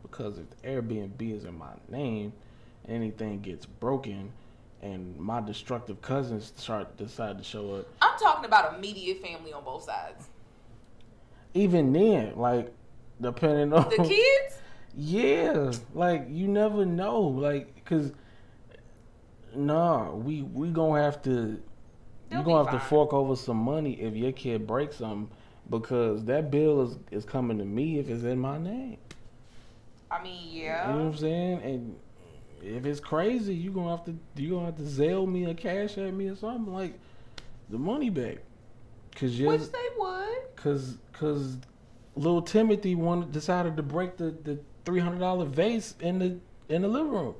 [0.01, 2.33] because if Airbnb is in my name,
[2.87, 4.31] anything gets broken,
[4.81, 7.87] and my destructive cousins start decide to show up.
[8.01, 10.27] I'm talking about immediate family on both sides.
[11.53, 12.73] Even then, like
[13.19, 14.57] depending on The kids?
[14.95, 18.11] Yeah, like you never know, like, cause
[19.55, 21.61] nah, we we gonna have to
[22.29, 25.29] They'll you gonna have to fork over some money if your kid breaks something
[25.69, 28.97] because that bill is is coming to me if it's in my name.
[30.09, 30.87] I mean, yeah.
[30.87, 31.61] You know what I'm saying?
[31.63, 31.95] And
[32.63, 35.97] if it's crazy, you gonna have to you gonna have to Zelle me or cash
[35.97, 36.93] at me or something like
[37.69, 38.37] the money back,
[39.15, 40.55] cause you Which they would.
[40.55, 41.57] Cause, cause,
[42.15, 46.37] little Timothy wanted decided to break the, the three hundred dollar vase in the
[46.69, 47.35] in the living room.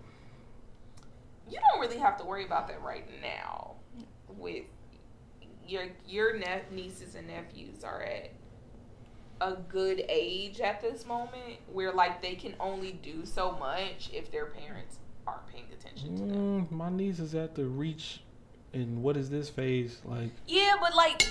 [1.49, 3.75] You don't really have to worry about that right now.
[4.37, 4.63] With
[5.67, 8.31] your your ne- nieces and nephews are at
[9.41, 14.31] a good age at this moment where like they can only do so much if
[14.31, 16.67] their parents aren't paying attention to them.
[16.67, 18.21] Mm, my niece is at the reach,
[18.73, 20.31] and what is this phase like?
[20.47, 21.27] Yeah, but like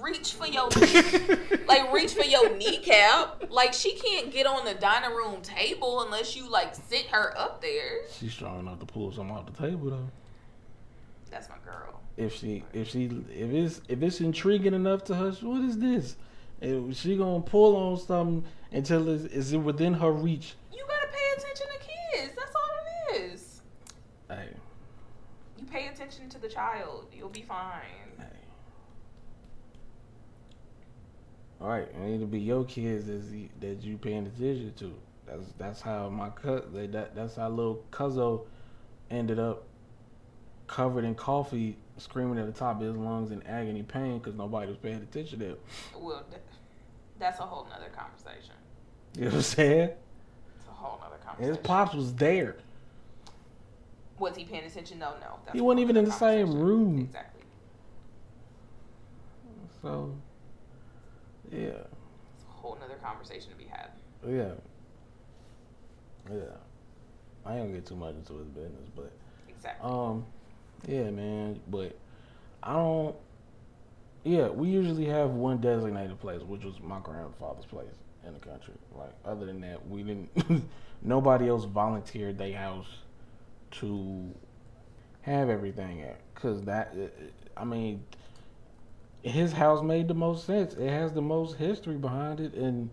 [0.00, 0.68] reach for your
[1.68, 3.50] like reach for your kneecap.
[3.50, 7.60] Like she can't get on the dining room table unless you like sit her up
[7.60, 8.02] there.
[8.18, 10.08] She's strong enough to pull something off the table though.
[11.30, 12.00] That's my girl.
[12.16, 16.16] If she, if she, if it's if it's intriguing enough to her, what is this?
[16.60, 20.54] If she gonna pull on something until it's, is it within her reach?
[20.72, 22.34] You gotta pay attention to kids.
[22.36, 23.60] That's all it is.
[24.28, 24.48] Hey,
[25.58, 27.82] You pay attention to the child, you'll be fine.
[31.60, 34.92] All right, it need to be your kids that that you paying attention to.
[35.26, 38.44] That's that's how my cut that that's how little Cuzzo
[39.10, 39.64] ended up
[40.66, 44.68] covered in coffee, screaming at the top of his lungs in agony pain because nobody
[44.68, 45.56] was paying attention to him.
[45.98, 46.24] Well,
[47.18, 48.54] that's a whole nother conversation.
[49.16, 49.90] You know what I'm saying?
[50.58, 51.54] It's a whole nother conversation.
[51.54, 52.56] his pops was there.
[54.24, 54.98] Was he paying attention?
[54.98, 55.36] No, no.
[55.44, 56.98] That's He wasn't even in the same room.
[56.98, 57.42] Exactly.
[59.82, 60.14] So,
[61.52, 63.90] yeah, It's a whole nother conversation to be had.
[64.26, 64.52] yeah,
[66.32, 66.38] yeah.
[67.44, 69.12] I ain't gonna get too much into his business, but
[69.46, 69.90] Exactly.
[69.90, 70.24] Um,
[70.88, 71.94] yeah, man, but
[72.62, 73.14] I don't.
[74.24, 77.92] Yeah, we usually have one designated place, which was my grandfather's place
[78.26, 78.72] in the country.
[78.96, 80.64] Like, other than that, we didn't.
[81.02, 82.86] nobody else volunteered their house
[83.80, 84.34] to
[85.22, 86.94] have everything at, cause that.
[86.96, 87.08] Uh, uh,
[87.56, 88.04] I mean,
[89.22, 90.74] his house made the most sense.
[90.74, 92.90] It has the most history behind it, and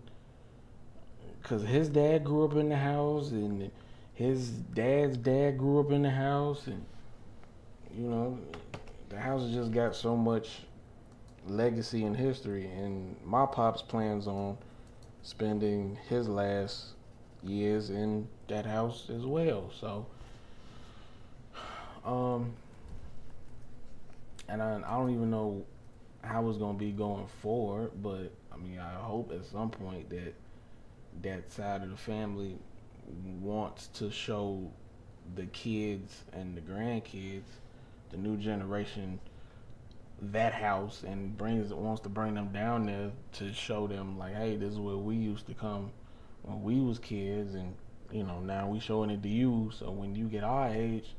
[1.42, 3.70] because his dad grew up in the house, and
[4.14, 6.84] his dad's dad grew up in the house, and
[7.96, 8.38] you know,
[9.08, 10.60] the house has just got so much
[11.46, 12.66] legacy and history.
[12.66, 14.56] And my pops plans on
[15.22, 16.94] spending his last
[17.42, 19.70] years in that house as well.
[19.78, 20.06] So,
[22.04, 22.52] um,
[24.48, 25.64] and I, I don't even know
[26.22, 30.34] how it's gonna be going forward, but I mean, I hope at some point that
[31.22, 32.56] that side of the family
[33.40, 34.70] wants to show
[35.34, 37.42] the kids and the grandkids,
[38.10, 39.18] the new generation,
[40.20, 44.56] that house and brings wants to bring them down there to show them like, hey,
[44.56, 45.90] this is where we used to come
[46.42, 47.74] when we was kids, and
[48.12, 49.70] you know now we showing it to you.
[49.76, 51.14] So when you get our age,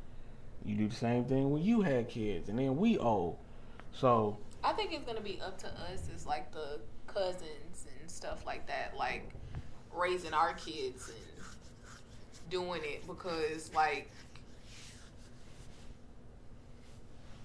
[0.65, 3.37] you do the same thing when you had kids, and then we old.
[3.93, 8.45] So I think it's gonna be up to us as like the cousins and stuff
[8.45, 9.29] like that, like
[9.95, 11.33] raising our kids and
[12.49, 14.09] doing it because like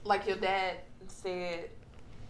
[0.05, 0.77] like your dad
[1.07, 1.71] said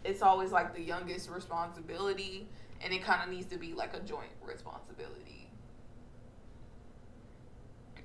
[0.05, 2.47] it's always like the youngest responsibility
[2.81, 5.49] and it kind of needs to be like a joint responsibility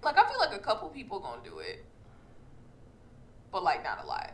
[0.03, 1.85] like i feel like a couple people gonna do it
[3.53, 4.33] but like not a lot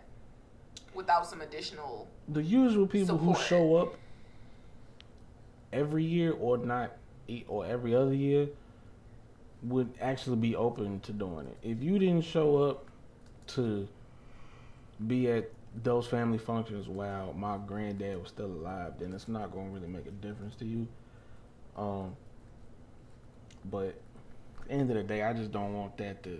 [0.95, 3.93] without some additional The usual people who show up
[5.71, 6.93] every year or not
[7.47, 8.47] or every other year
[9.61, 11.57] would actually be open to doing it.
[11.61, 12.85] If you didn't show up
[13.47, 13.87] to
[15.05, 15.49] be at
[15.83, 19.87] those family functions while my granddad was still alive, then it's not going to really
[19.87, 20.87] make a difference to you.
[21.77, 22.15] Um,
[23.69, 26.39] but at the end of the day, I just don't want that to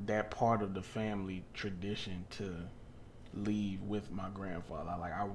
[0.00, 2.54] that part of the family tradition to
[3.34, 4.94] leave with my grandfather.
[4.98, 5.28] Like I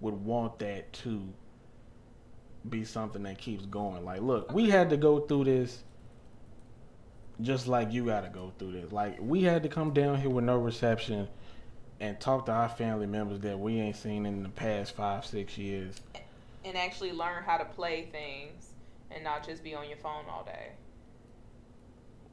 [0.00, 1.32] would want that to
[2.68, 4.04] be something that keeps going.
[4.04, 5.82] Like, look, we had to go through this
[7.40, 8.92] just like you got to go through this.
[8.92, 11.28] Like, we had to come down here with no reception
[12.00, 15.56] and talk to our family members that we ain't seen in the past five, six
[15.56, 16.00] years.
[16.64, 18.72] and actually learn how to play things
[19.10, 20.72] and not just be on your phone all day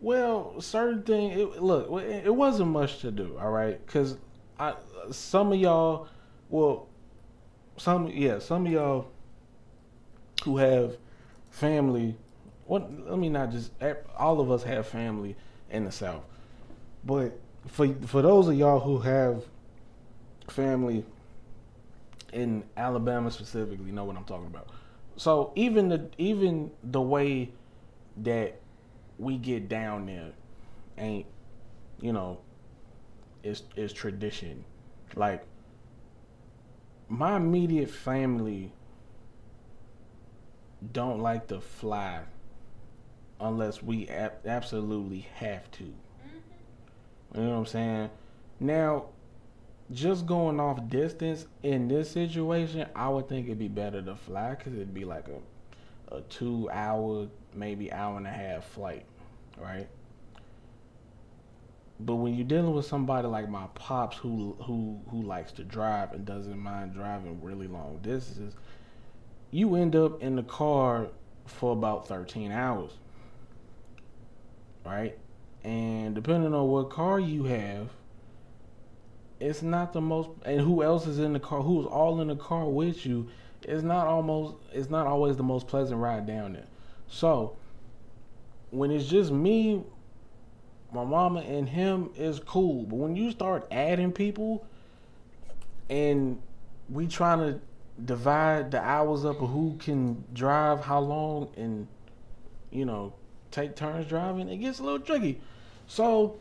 [0.06, 1.32] Well, certain thing.
[1.32, 3.40] It, look, it, wasn't much to do.
[3.42, 4.18] All right, because
[4.60, 4.76] I
[5.10, 6.08] some of y'all,
[6.48, 6.88] well,
[7.78, 9.08] some yeah, some of y'all
[10.44, 10.98] who have
[11.50, 12.16] family.
[12.68, 12.88] What?
[13.10, 13.72] Let me not just.
[14.16, 15.36] All of us have family
[15.72, 16.24] in the South,
[17.04, 19.44] but for for those of y'all who have
[20.50, 21.04] family
[22.32, 24.70] in Alabama specifically, know what I'm talking about.
[25.18, 27.50] So even the even the way
[28.18, 28.60] that
[29.18, 30.32] we get down there
[30.98, 31.26] ain't
[32.02, 32.40] you know
[33.44, 34.66] it's it's tradition.
[35.16, 35.44] Like
[37.08, 38.74] my immediate family
[40.92, 42.22] don't like to fly
[43.40, 45.84] unless we ab- absolutely have to.
[45.84, 47.38] Mm-hmm.
[47.38, 48.10] You know what i'm saying?
[48.60, 49.06] Now
[49.92, 54.50] just going off distance in this situation i would think it'd be better to fly
[54.56, 59.06] because it'd be like a a two hour maybe hour and a half flight,
[59.58, 59.88] right?
[62.00, 66.12] But when you're dealing with somebody like my pops who who who likes to drive
[66.12, 68.54] and doesn't mind driving really long distances,
[69.52, 71.08] you end up in the car
[71.46, 72.92] for about 13 hours.
[74.86, 75.18] Right?
[75.64, 77.90] And depending on what car you have,
[79.40, 82.36] it's not the most and who else is in the car, who's all in the
[82.36, 83.30] car with you,
[83.62, 86.68] it's not almost it's not always the most pleasant ride down there.
[87.08, 87.56] So
[88.72, 89.84] when it's just me,
[90.92, 92.84] my mama and him is cool.
[92.84, 94.66] But when you start adding people
[95.90, 96.42] and
[96.90, 97.60] we trying to
[98.04, 101.88] divide the hours up of who can drive how long and
[102.72, 103.14] you know
[103.52, 105.40] take turns driving, it gets a little tricky.
[105.88, 106.38] So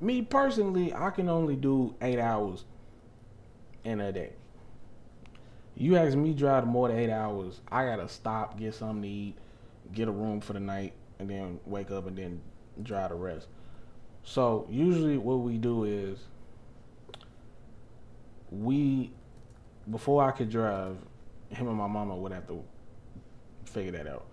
[0.00, 2.64] me personally, I can only do eight hours
[3.84, 4.32] in a day.
[5.74, 9.36] You ask me drive more than eight hours, I gotta stop, get something to eat,
[9.92, 12.40] get a room for the night, and then wake up and then
[12.82, 13.48] drive the rest.
[14.24, 16.18] So usually what we do is
[18.50, 19.10] we
[19.90, 20.96] before I could drive,
[21.48, 22.62] him and my mama would have to
[23.64, 24.24] figure that out.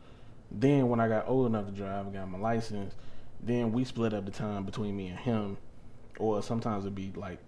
[0.51, 2.93] Then when I got old enough to drive and got my license,
[3.41, 5.57] then we split up the time between me and him,
[6.17, 7.39] or sometimes it'd be like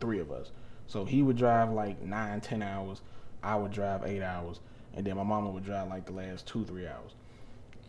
[0.00, 0.50] three of us.
[0.86, 3.00] So he would drive like nine, ten hours.
[3.42, 4.60] I would drive eight hours,
[4.94, 7.12] and then my mama would drive like the last two, three hours.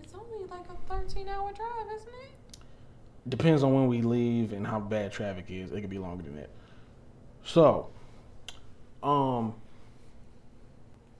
[0.01, 2.31] it's only like a 13 hour drive isn't it
[3.27, 5.71] Depends on when we leave and how bad traffic is.
[5.71, 6.49] It could be longer than that.
[7.45, 7.89] So,
[9.01, 9.55] um,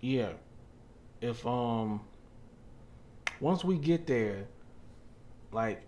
[0.01, 0.31] yeah,
[1.21, 2.01] if um,
[3.39, 4.47] once we get there,
[5.53, 5.81] like,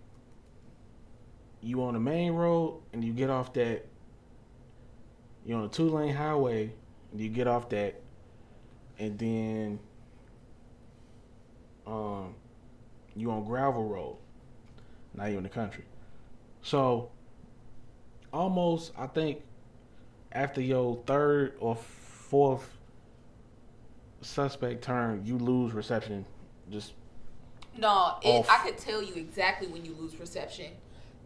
[1.60, 3.84] you on the main road and you get off that,
[5.44, 6.72] you're on a two lane highway
[7.12, 8.00] and you get off that,
[8.98, 9.78] and then,
[11.86, 12.34] um,
[13.14, 14.16] you on gravel road.
[15.14, 15.84] Now you're in the country.
[16.62, 17.10] So
[18.32, 19.42] almost I think
[20.32, 22.68] after your third or fourth
[24.20, 26.26] suspect turn, you lose reception.
[26.70, 26.92] Just
[27.78, 30.72] No, it, I could tell you exactly when you lose reception.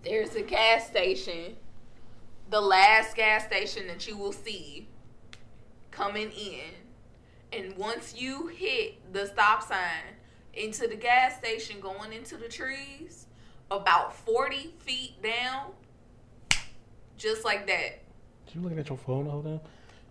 [0.04, 1.56] There's a gas station,
[2.50, 4.88] the last gas station that you will see
[5.90, 6.70] coming in.
[7.52, 10.19] And once you hit the stop sign
[10.54, 13.26] into the gas station going into the trees,
[13.70, 15.72] about 40 feet down,
[17.16, 18.00] just like that.
[18.46, 19.60] Did you looking at your phone the whole time?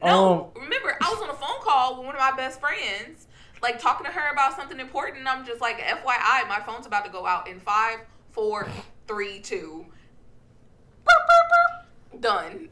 [0.04, 3.28] No, um, remember I was on a phone call with one of my best friends,
[3.62, 5.28] like talking to her about something important.
[5.28, 8.00] I'm just like, FYI, my phone's about to go out in five,
[8.32, 8.68] four,
[9.08, 9.86] three, two.
[12.20, 12.70] Done.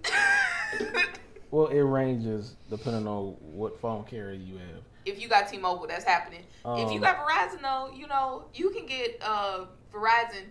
[1.52, 4.84] well, it ranges depending on what phone carrier you have.
[5.08, 6.44] If you got T-Mobile, that's happening.
[6.66, 10.44] Um, if you um, got Verizon, though, you know you can get uh, Verizon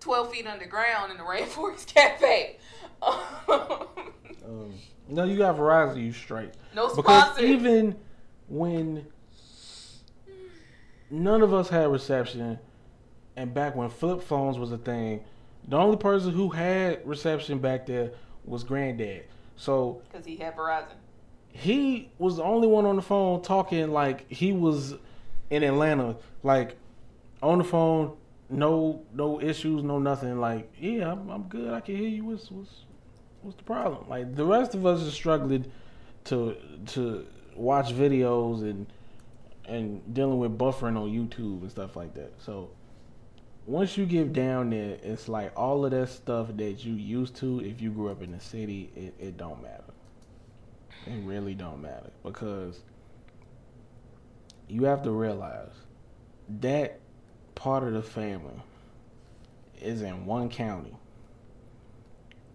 [0.00, 2.58] 12 feet underground in the Rainforest Cafe.
[3.02, 4.74] um,
[5.08, 6.50] no, you got Verizon, you straight.
[6.74, 7.06] No sponsor.
[7.06, 7.96] Because even
[8.48, 9.06] when
[11.10, 12.58] none of us had reception,
[13.36, 15.24] and back when flip phones was a thing,
[15.68, 18.12] the only person who had reception back there
[18.44, 19.24] was Granddad.
[19.56, 20.94] So because he had Verizon,
[21.52, 24.94] he was the only one on the phone talking like he was
[25.50, 26.76] in Atlanta, like
[27.42, 28.16] on the phone,
[28.48, 30.40] no no issues, no nothing.
[30.40, 31.72] Like yeah, I'm, I'm good.
[31.72, 32.24] I can hear you.
[32.24, 32.84] What's what's
[33.42, 34.08] what's the problem?
[34.08, 35.70] Like the rest of us are struggling
[36.24, 38.86] to to watch videos and
[39.66, 42.32] and dealing with buffering on YouTube and stuff like that.
[42.38, 42.70] So
[43.66, 47.60] once you get down there, it's like all of that stuff that you used to
[47.60, 49.91] if you grew up in the city, it, it don't matter.
[51.06, 52.80] It really don't matter because
[54.68, 55.72] you have to realize
[56.60, 57.00] that
[57.54, 58.62] part of the family
[59.80, 60.96] is in one county.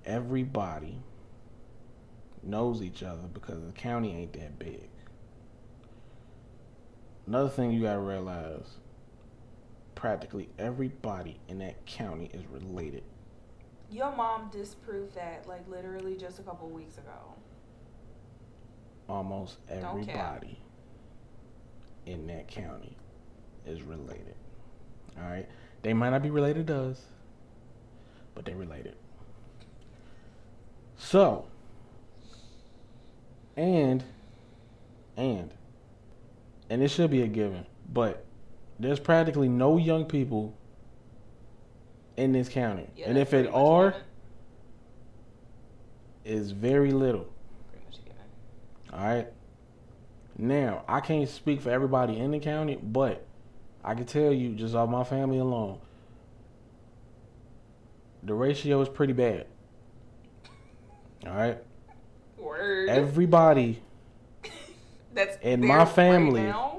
[0.06, 0.98] Everybody
[2.42, 4.90] knows each other because the county ain't that big.
[7.26, 8.78] Another thing you gotta realize
[9.96, 13.04] practically everybody in that county is related.
[13.92, 17.37] Your mom disproved that like literally just a couple weeks ago.
[19.10, 20.60] Almost everybody
[22.06, 22.96] in that county
[23.66, 24.36] is related.
[25.18, 25.48] All right.
[25.82, 27.02] They might not be related to us,
[28.36, 28.96] but they're related.
[30.98, 31.46] So,
[33.56, 34.04] and,
[35.16, 35.54] and,
[36.70, 38.26] and it should be a given, but
[38.80, 40.54] there's practically no young people
[42.18, 42.88] in this county.
[42.96, 43.96] Yeah, and if it are,
[46.26, 47.28] is very little.
[48.98, 49.28] All right.
[50.38, 53.26] Now, I can't speak for everybody in the county, but
[53.84, 55.80] I can tell you just off my family alone,
[58.24, 59.48] the ratio is pretty bad.
[61.26, 61.58] All right.
[62.38, 62.90] Word.
[62.90, 63.82] Everybody
[65.14, 66.78] that's in my family right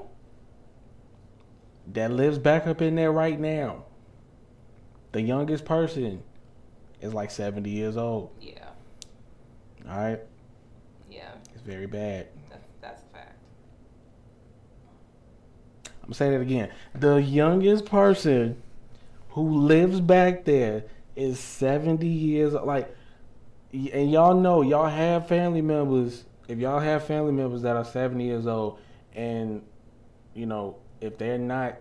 [1.93, 3.83] that lives back up in there right now.
[5.11, 6.23] The youngest person
[7.01, 8.31] is like 70 years old.
[8.39, 8.69] Yeah.
[9.89, 10.19] All right.
[11.69, 12.25] Very bad.
[12.49, 13.37] That's, that's a fact.
[16.03, 16.71] I'm saying it again.
[16.95, 18.59] The youngest person
[19.29, 22.95] who lives back there is 70 years like
[23.71, 28.23] and y'all know y'all have family members if y'all have family members that are 70
[28.23, 28.79] years old
[29.13, 29.61] and
[30.33, 31.75] you know if they're not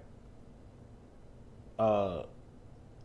[1.78, 2.24] uh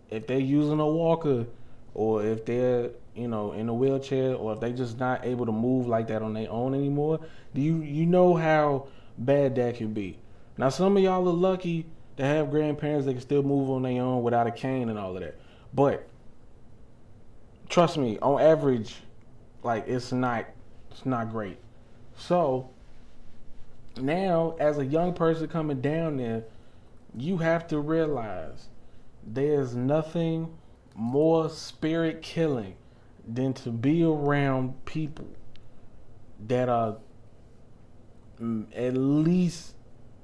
[0.09, 1.45] if they're using a walker
[1.93, 5.51] or if they're you know in a wheelchair or if they just not able to
[5.51, 7.19] move like that on their own anymore
[7.53, 8.87] do you you know how
[9.17, 10.19] bad that can be.
[10.57, 11.85] Now some of y'all are lucky
[12.17, 15.15] to have grandparents that can still move on their own without a cane and all
[15.15, 15.35] of that.
[15.73, 16.07] But
[17.69, 18.95] trust me on average
[19.63, 20.45] like it's not
[20.91, 21.57] it's not great.
[22.17, 22.69] So
[23.97, 26.43] now as a young person coming down there
[27.15, 28.69] you have to realize
[29.25, 30.51] there's nothing
[30.95, 32.75] more spirit killing
[33.27, 35.27] than to be around people
[36.47, 36.97] that are
[38.41, 39.75] mm, at least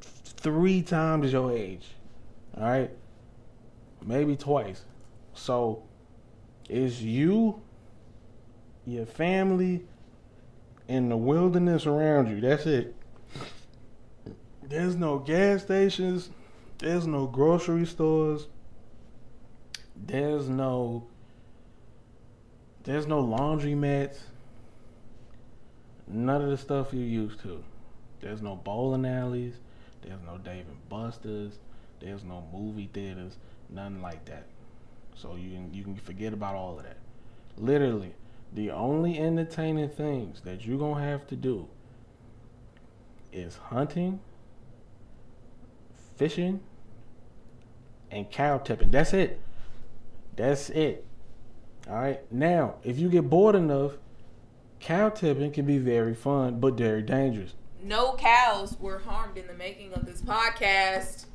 [0.02, 1.88] three times your age.
[2.58, 2.92] All right?
[4.06, 4.84] Maybe twice.
[5.34, 5.84] So
[6.68, 7.62] it's you,
[8.86, 9.86] your family,
[10.88, 12.42] and the wilderness around you.
[12.42, 12.96] That's it.
[14.64, 16.30] There's no gas stations.
[16.80, 18.48] There's no grocery stores.
[19.96, 21.08] There's no
[22.90, 24.20] there's no laundry mats.
[26.08, 27.64] None of the stuff you're used to.
[28.20, 29.54] There's no bowling alleys.
[30.02, 31.60] There's no Dave and Buster's.
[32.00, 33.38] There's no movie theaters.
[33.70, 34.48] Nothing like that.
[35.16, 36.98] So you can you can forget about all of that.
[37.58, 38.16] Literally,
[38.54, 41.68] the only entertaining things that you're gonna have to do
[43.32, 44.20] is hunting,
[46.16, 46.62] fishing,
[48.10, 48.90] and cow tipping.
[48.90, 49.40] That's it.
[50.36, 51.06] That's it.
[51.90, 52.20] All right.
[52.32, 53.94] Now, if you get bored enough,
[54.80, 57.56] cow tipping can be very fun, but very dangerous.
[57.82, 61.26] No cows were harmed in the making of this podcast.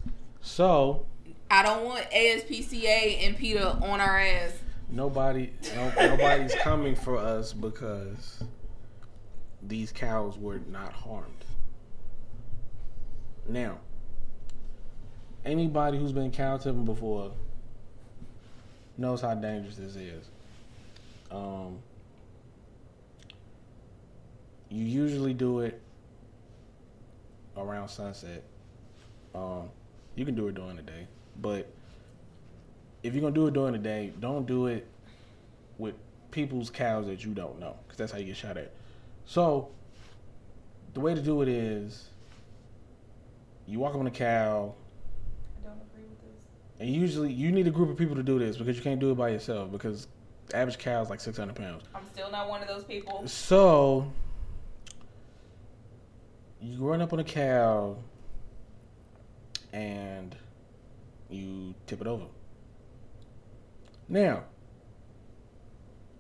[0.41, 1.07] So,
[1.51, 4.53] I don't want ASPCA and PETA on our ass.
[4.91, 8.45] Nobody, no, nobody's coming for us because
[9.61, 11.45] these cows were not harmed.
[13.49, 13.79] Now,
[15.45, 17.33] anybody who's been cow tipping before
[18.97, 20.31] knows how dangerous this is.
[21.35, 21.79] Um,
[24.69, 25.81] you usually do it
[27.57, 28.45] around sunset.
[29.35, 29.69] Um,
[30.15, 31.09] you can do it during the day,
[31.41, 31.69] but
[33.03, 34.87] if you're gonna do it during the day, don't do it
[35.79, 35.95] with
[36.31, 38.73] people's cows that you don't know, because that's how you get shot at.
[39.27, 39.71] So,
[40.93, 42.11] the way to do it is,
[43.67, 44.75] you walk up on a cow,
[45.63, 46.79] I don't agree with this.
[46.79, 49.11] and usually you need a group of people to do this because you can't do
[49.11, 50.07] it by yourself because
[50.55, 51.83] the average cow is like 600 pounds.
[51.97, 53.27] I'm still not one of those people.
[53.27, 54.13] So
[56.61, 57.97] you run up on a cow
[59.73, 60.37] and
[61.29, 62.27] you tip it over.
[64.09, 64.45] Now,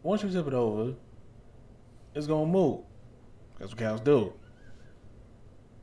[0.02, 0.94] once you tip it over,
[2.12, 2.80] it's gonna move.
[3.60, 4.32] That's what cows do.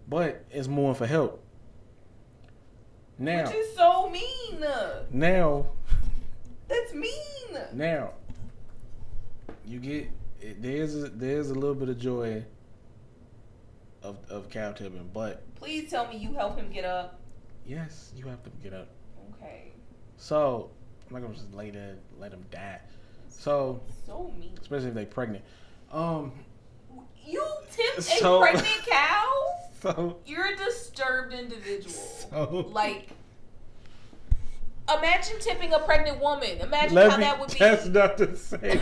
[0.10, 1.41] But it's mooing for help.
[3.18, 4.66] Now, Which is so mean.
[5.12, 5.68] now,
[6.68, 7.12] That's mean.
[7.74, 8.12] now,
[9.66, 10.07] you get
[10.41, 12.43] it- there's a, there's a little bit of joy
[14.03, 17.20] of of cow tipping, but Please tell me you help him get up.
[17.66, 18.88] yes, you have to get up.
[19.36, 19.72] Okay.
[20.18, 20.72] So
[21.07, 22.80] I'm not gonna just lay there, let him die.
[23.30, 24.53] So So mean.
[24.62, 25.43] especially if they're pregnant.
[25.91, 26.32] Um,
[27.26, 29.32] You tipped So- a pregnant cow?
[29.82, 31.89] so You're a disturbed individual.
[31.93, 33.09] so Like,
[34.98, 36.58] imagine tipping a pregnant woman.
[36.60, 37.24] Imagine let how me.
[37.24, 37.60] that would be.
[37.60, 38.80] That's not the same.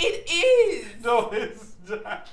[0.00, 0.86] It is.
[1.04, 2.28] no, it's not.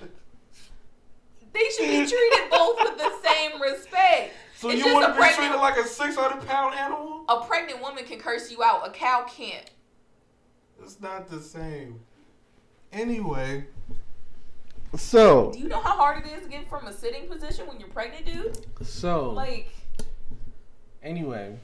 [1.54, 4.34] They should be treated both with the same respect.
[4.56, 7.24] So It's you just want to be pregnant- treated like a 600 pound animal?
[7.30, 8.88] A pregnant woman can curse you out.
[8.88, 9.70] A cow can't.
[10.84, 12.02] It's not the same.
[12.94, 13.66] Anyway,
[14.96, 17.80] So Do you know how hard it is to get from a sitting position when
[17.80, 18.86] you're pregnant, dude?
[18.86, 19.70] so Like,
[21.04, 21.58] anyway,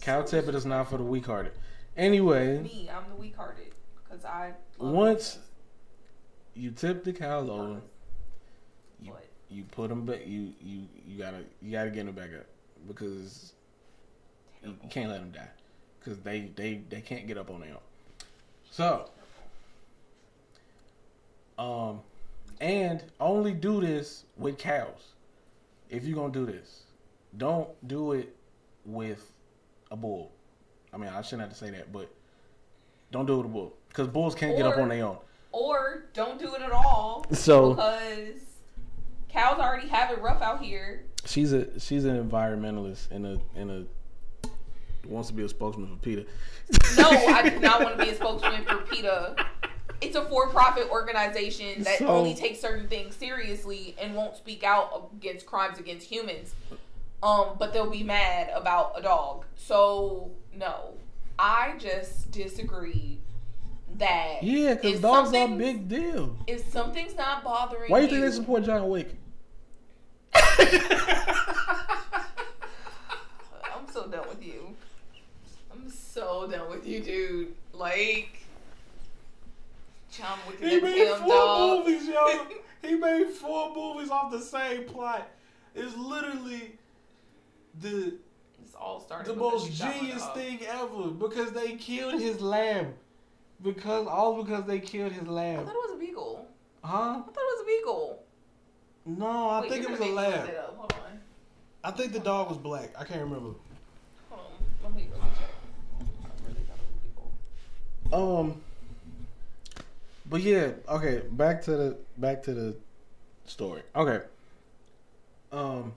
[0.00, 1.52] cow tipping is not for the weak-hearted.
[1.96, 3.72] Anyway, me, I'm the weak-hearted
[4.02, 4.52] because I.
[4.78, 5.38] Once-
[6.54, 7.80] you tip the cow over.
[9.02, 9.26] You, What?
[9.50, 10.26] you put them back.
[10.26, 12.46] You you you gotta you gotta get them back up
[12.88, 13.52] because
[14.64, 15.48] you, you can't let them die
[16.00, 17.80] because they they they can't get up on their own.
[18.70, 19.10] So,
[21.58, 22.00] um,
[22.60, 25.12] and only do this with cows.
[25.90, 26.84] If you're gonna do this,
[27.36, 28.34] don't do it
[28.86, 29.30] with
[29.90, 30.32] a bull.
[30.92, 32.10] I mean, I shouldn't have to say that, but
[33.10, 35.18] don't do it with a bull because bulls can't get up on their own.
[35.52, 38.40] Or don't do it at all So because
[39.28, 41.04] cows already have it rough out here.
[41.24, 43.84] she's a she's an environmentalist and a and a
[45.06, 46.26] wants to be a spokesman for PETA.
[46.96, 49.36] No, I do not want to be a spokesman for PETA.
[50.00, 55.10] It's a for-profit organization that So- only takes certain things seriously and won't speak out
[55.16, 56.54] against crimes against humans.
[57.22, 59.46] Um, but they'll be mad about a dog.
[59.56, 60.94] So no,
[61.38, 63.20] I just disagree
[63.98, 66.36] that Yeah, because dogs are a big deal.
[66.46, 69.14] If something's not bothering Why do you think they support John Wick?
[70.34, 70.46] I'm
[73.92, 74.74] so done with you.
[75.72, 77.54] I'm so done with you, dude.
[77.72, 78.40] Like,
[80.10, 81.86] John Wick he made four dog.
[81.86, 82.46] movies, yo.
[82.82, 85.28] he made four movies off the same plot.
[85.74, 86.72] It's literally
[87.80, 88.14] the
[88.62, 92.94] It's all started the most genius thing ever because they killed his lamb.
[93.62, 95.60] Because all because they killed his lamb.
[95.60, 96.46] I thought it was a beagle.
[96.82, 96.94] Huh?
[96.94, 98.22] I thought it was a beagle.
[99.06, 100.64] No, I Wait, think it was a gonna make me look lamb.
[100.76, 101.20] Hold on.
[101.84, 102.90] I think the dog was black.
[102.98, 103.54] I can't remember.
[104.30, 104.46] Hold on.
[104.82, 105.50] Let me, let me check.
[106.00, 106.98] I really thought it was
[108.02, 108.40] a beagle.
[108.40, 108.60] Um,
[110.28, 111.22] but yeah, okay.
[111.30, 112.76] Back to the back to the
[113.46, 113.82] story.
[113.94, 114.24] Okay.
[115.52, 115.92] Um,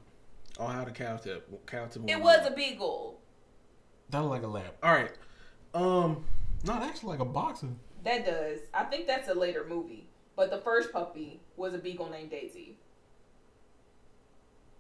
[0.60, 1.66] oh, how the cow tip?
[1.66, 2.04] Cow tip.
[2.08, 3.20] It was a beagle.
[4.10, 4.72] That looked like a lamb.
[4.84, 5.12] All right.
[5.74, 6.26] Um,
[6.66, 7.68] Not actually like a boxer.
[8.04, 8.60] That does.
[8.74, 10.08] I think that's a later movie.
[10.36, 12.78] But the first puppy was a beagle named Daisy.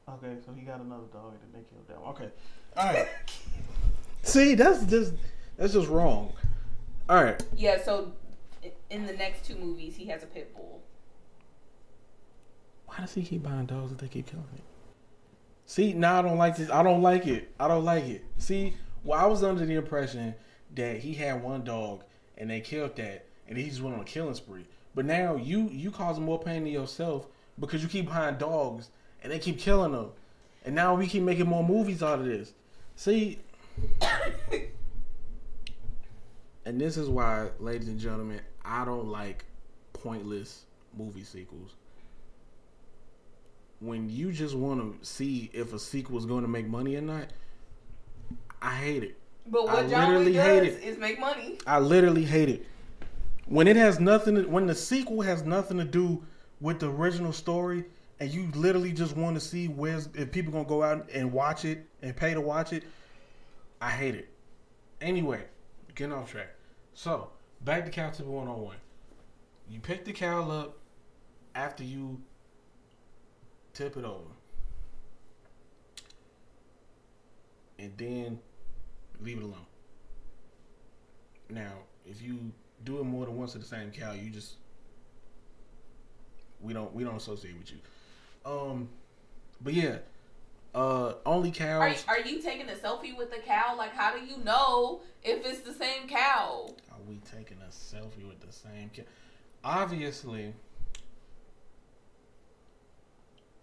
[0.08, 2.16] Okay, so he got another dog and they killed that one.
[2.16, 2.30] Okay.
[2.78, 3.08] Alright.
[4.24, 5.14] see, that's just
[5.58, 6.34] that's just wrong.
[7.10, 7.44] All right.
[7.56, 8.14] Yeah, so
[8.90, 10.82] in the next two movies, he has a pit bull.
[12.88, 14.64] Why does he keep buying dogs if they keep killing it?
[15.70, 16.72] See, now I don't like this.
[16.72, 17.54] I don't like it.
[17.60, 18.26] I don't like it.
[18.40, 20.34] See, well, I was under the impression
[20.74, 22.02] that he had one dog
[22.40, 24.66] and they killed that, and he just went on a killing spree.
[24.96, 27.28] But now you you causing more pain to yourself
[27.60, 28.90] because you keep buying dogs
[29.22, 30.10] and they keep killing them,
[30.66, 32.52] and now we keep making more movies out of this.
[32.96, 33.38] See,
[36.66, 39.46] and this is why, ladies and gentlemen, I don't like
[39.94, 40.66] pointless
[40.98, 41.76] movie sequels.
[43.80, 47.02] When you just want to see if a sequel is going to make money or
[47.02, 47.28] not,
[48.62, 49.18] I hate it.
[49.48, 51.58] But I what John Wick literally hate does is make money.
[51.66, 52.66] I literally hate it.
[53.46, 56.24] When it has nothing, to, when the sequel has nothing to do
[56.62, 57.86] with the original story,
[58.20, 61.66] and you literally just want to see where's if people gonna go out and watch
[61.66, 62.84] it and pay to watch it,
[63.82, 64.28] I hate it.
[65.02, 65.46] Anyway,
[65.96, 66.54] getting off track.
[66.94, 67.30] So
[67.62, 68.76] back to cow tip one on one.
[69.70, 70.78] You pick the cow up
[71.56, 72.22] after you
[73.80, 74.20] tip it over,
[77.78, 78.40] and then
[79.22, 79.66] leave it alone.
[81.50, 81.72] Now,
[82.06, 82.52] if you
[82.84, 84.56] do it more than once to the same cow, you just
[86.60, 87.78] we don't we don't associate with you.
[88.46, 88.90] Um,
[89.62, 90.00] but yeah,
[90.76, 92.04] uh, only Are, cows.
[92.10, 93.76] are you taking a selfie with the cow?
[93.78, 96.70] Like, how do you know if it's the same cow?
[96.92, 99.04] Are we taking a selfie with the same cow?
[99.64, 100.54] Obviously,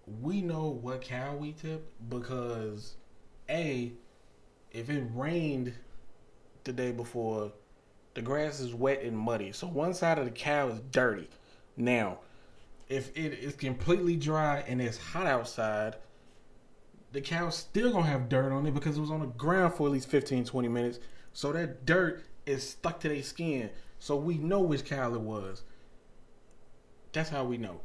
[0.06, 2.94] we know what cow we tipped because
[3.50, 3.92] a
[4.70, 5.72] if it rained
[6.64, 7.52] the day before,
[8.14, 9.52] the grass is wet and muddy.
[9.52, 11.28] So one side of the cow is dirty.
[11.76, 12.18] Now,
[12.88, 15.96] if it is completely dry and it's hot outside,
[17.12, 19.86] the cow's still gonna have dirt on it because it was on the ground for
[19.86, 20.98] at least 15, 20 minutes.
[21.32, 23.70] So that dirt is stuck to their skin.
[23.98, 25.62] So we know which cow it was.
[27.12, 27.80] That's how we know.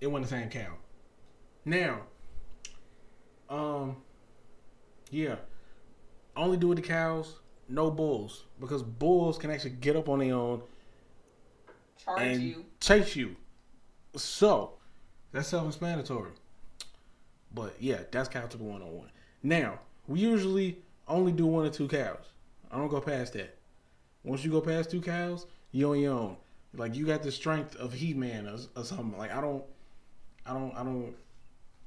[0.00, 0.72] It wasn't the same cow.
[1.66, 2.02] Now,
[3.50, 3.96] um,
[5.10, 5.34] yeah.
[6.36, 8.44] Only do with the cows, no bulls.
[8.60, 10.62] Because bulls can actually get up on their own
[12.02, 12.64] Charge and you.
[12.80, 13.36] chase you.
[14.14, 14.74] So
[15.32, 16.30] that's self-explanatory.
[17.52, 19.10] But yeah, that's cow tip one on one.
[19.42, 22.32] Now we usually only do one or two cows.
[22.70, 23.56] I don't go past that.
[24.24, 26.36] Once you go past two cows, you on your own.
[26.74, 29.16] Like you got the strength of He Man or, or something.
[29.18, 29.64] Like I don't,
[30.44, 31.14] I don't, I don't.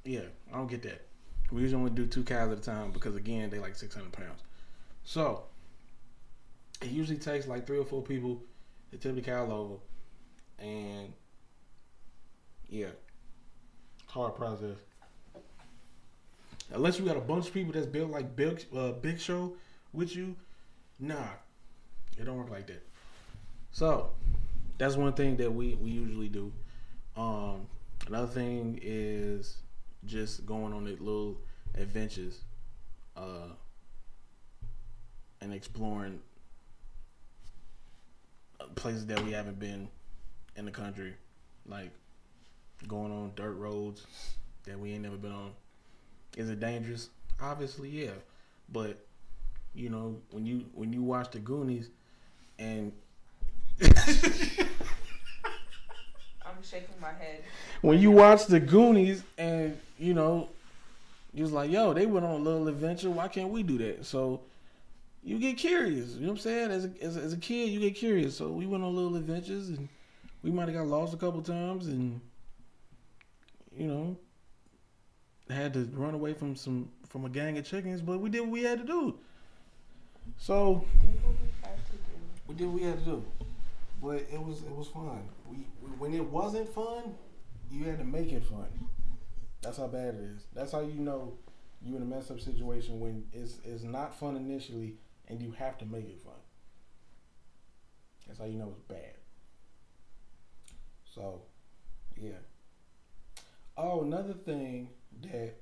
[0.04, 0.20] Yeah,
[0.52, 1.06] I don't get that.
[1.50, 4.12] We usually only do two cows at a time because again they like six hundred
[4.12, 4.40] pounds.
[5.04, 5.44] So
[6.80, 8.40] it usually takes like three or four people
[8.90, 9.74] to tip the cow over,
[10.58, 11.12] and
[12.68, 14.76] yeah, it's hard process.
[16.72, 19.54] Unless you got a bunch of people that's built like Big uh, Big Show
[19.92, 20.36] with you,
[20.98, 21.16] nah,
[22.16, 22.82] it don't work like that.
[23.72, 24.10] So
[24.78, 26.52] that's one thing that we we usually do.
[27.16, 27.66] Um,
[28.06, 29.58] another thing is
[30.06, 31.36] just going on the little
[31.74, 32.40] adventures,
[33.16, 33.48] uh,
[35.40, 36.20] and exploring
[38.60, 39.88] uh, places that we haven't been
[40.56, 41.14] in the country,
[41.66, 41.90] like
[42.88, 44.06] going on dirt roads
[44.64, 45.52] that we ain't never been on.
[46.36, 47.10] Is it dangerous?
[47.40, 48.12] Obviously, yeah.
[48.72, 48.98] But
[49.74, 51.88] you know, when you when you watch the Goonies
[52.58, 52.92] and
[56.60, 57.42] I'm shaking my head.
[57.80, 60.50] when you watch the Goonies and you know,
[61.32, 63.08] you was like, yo, they went on a little adventure.
[63.08, 64.04] Why can't we do that?
[64.04, 64.42] So
[65.22, 66.14] you get curious.
[66.14, 66.70] You know what I'm saying?
[66.70, 68.36] As a, as a, as a kid, you get curious.
[68.36, 69.88] So we went on little adventures and
[70.42, 72.20] we might have got lost a couple times and
[73.74, 74.16] you know
[75.48, 78.50] had to run away from some from a gang of chickens, but we did what
[78.50, 79.18] we had to do.
[80.36, 80.84] So
[82.46, 83.24] we did what we had to do,
[84.02, 85.22] but it was it was fun.
[85.50, 85.56] We,
[85.98, 87.14] when it wasn't fun,
[87.70, 88.68] you had to make it fun.
[89.62, 90.46] That's how bad it is.
[90.54, 91.34] That's how you know
[91.82, 94.96] you in a messed up situation when it's it's not fun initially
[95.28, 96.34] and you have to make it fun.
[98.26, 99.14] That's how you know it's bad.
[101.14, 101.42] So,
[102.16, 102.38] yeah.
[103.76, 104.90] Oh, another thing
[105.22, 105.54] that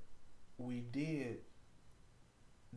[0.59, 1.39] we did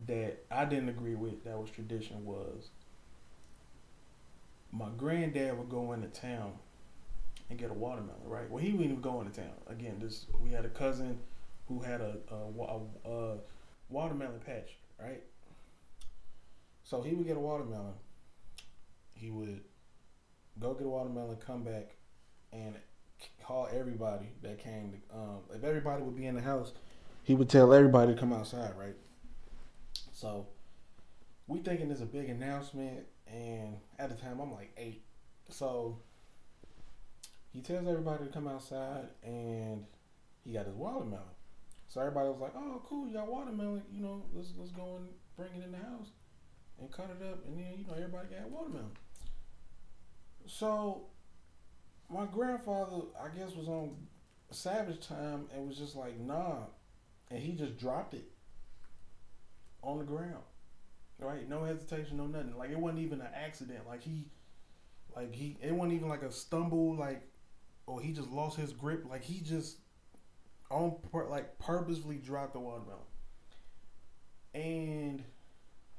[0.06, 2.70] that I didn't agree with that was tradition was
[4.70, 6.54] my granddad would go into town
[7.52, 8.50] and get a watermelon, right?
[8.50, 9.52] Well, he wouldn't even go into town.
[9.66, 11.18] Again, this we had a cousin
[11.68, 13.38] who had a, a, a, a
[13.90, 15.22] watermelon patch, right?
[16.82, 17.92] So he would get a watermelon.
[19.12, 19.60] He would
[20.58, 21.96] go get a watermelon, come back,
[22.52, 22.74] and
[23.44, 24.92] call everybody that came.
[24.92, 26.72] To, um, if everybody would be in the house,
[27.22, 28.96] he would tell everybody to come outside, right?
[30.10, 30.46] So
[31.46, 35.04] we thinking there's a big announcement, and at the time I'm like eight,
[35.50, 35.98] so
[37.52, 39.84] he tells everybody to come outside, and
[40.44, 41.24] he got his watermelon.
[41.88, 43.82] So everybody was like, "Oh, cool, you got watermelon.
[43.92, 46.08] You know, let's let's go and bring it in the house
[46.80, 48.96] and cut it up, and then you know everybody got watermelon."
[50.46, 51.02] So
[52.08, 53.96] my grandfather, I guess, was on
[54.50, 56.64] Savage time and was just like, "Nah,"
[57.30, 58.30] and he just dropped it
[59.82, 60.44] on the ground.
[61.18, 61.48] Right?
[61.48, 62.56] No hesitation, no nothing.
[62.56, 63.86] Like it wasn't even an accident.
[63.86, 64.26] Like he,
[65.14, 67.22] like he, it wasn't even like a stumble, like
[67.98, 69.04] he just lost his grip.
[69.08, 69.76] Like he just
[70.70, 70.96] on
[71.28, 73.00] like purposefully dropped the watermelon,
[74.54, 75.22] and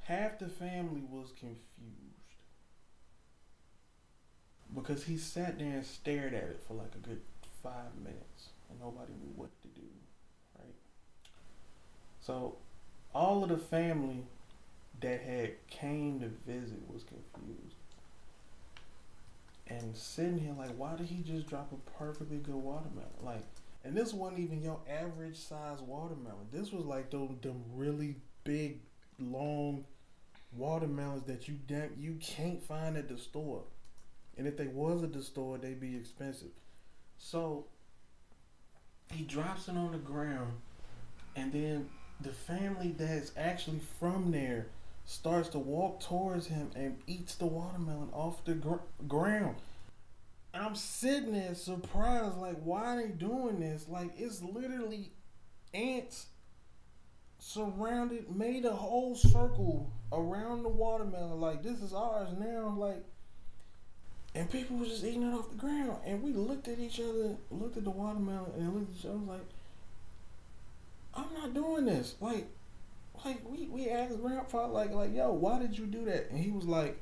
[0.04, 1.60] half the family was confused
[4.76, 7.22] because he sat there and stared at it for like a good
[7.62, 9.88] five minutes, and nobody knew what to do.
[10.58, 10.76] Right.
[12.20, 12.58] So
[13.14, 14.24] all of the family
[15.02, 17.76] that had came to visit was confused
[19.68, 23.10] and sitting here like, why did he just drop a perfectly good watermelon?
[23.22, 23.44] Like,
[23.84, 26.48] and this wasn't even your average size watermelon.
[26.52, 28.80] This was like those them really big,
[29.20, 29.86] long
[30.56, 33.64] watermelons that you don't, you can't find at the store.
[34.38, 36.52] And if they was at the store, they'd be expensive.
[37.18, 37.66] So
[39.12, 40.54] he drops it on the ground,
[41.36, 41.90] and then
[42.22, 44.68] the family that's actually from there
[45.06, 48.76] starts to walk towards him and eats the watermelon off the gr-
[49.08, 49.56] ground.
[50.54, 53.88] And I'm sitting there surprised, like, why are they doing this?
[53.90, 55.12] Like, it's literally
[55.74, 56.28] ants
[57.40, 61.42] surrounded, made a whole circle around the watermelon.
[61.42, 62.74] Like, this is ours now.
[62.78, 63.04] Like,
[64.36, 65.98] and people were just eating it off the ground.
[66.06, 69.18] And we looked at each other, looked at the watermelon, and looked at each other
[69.18, 69.46] like,
[71.16, 72.16] I'm not doing this.
[72.22, 72.48] Like,
[73.26, 76.30] like we we asked grandpa like like yo why did you do that?
[76.30, 77.00] And he was like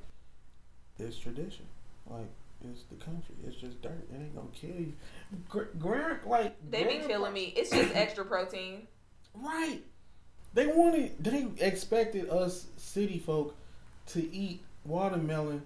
[0.99, 1.65] it's tradition.
[2.07, 2.27] Like
[2.63, 3.35] it's the country.
[3.45, 4.07] It's just dirt.
[4.13, 4.93] It ain't gonna kill you.
[5.49, 7.53] Gr- grand like They be grandpa- killing me.
[7.55, 8.87] It's just extra protein.
[9.35, 9.81] right.
[10.53, 13.55] They wanted they expected us city folk
[14.07, 15.61] to eat watermelon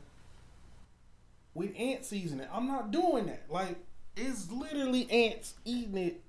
[1.53, 2.47] with ant seasoning.
[2.53, 3.43] I'm not doing that.
[3.49, 3.77] Like
[4.15, 6.21] it's literally ants eating it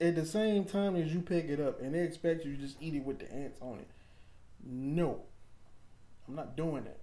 [0.00, 2.76] at the same time as you pick it up and they expect you to just
[2.80, 3.88] eat it with the ants on it.
[4.64, 5.22] No.
[6.28, 7.00] I'm not doing that.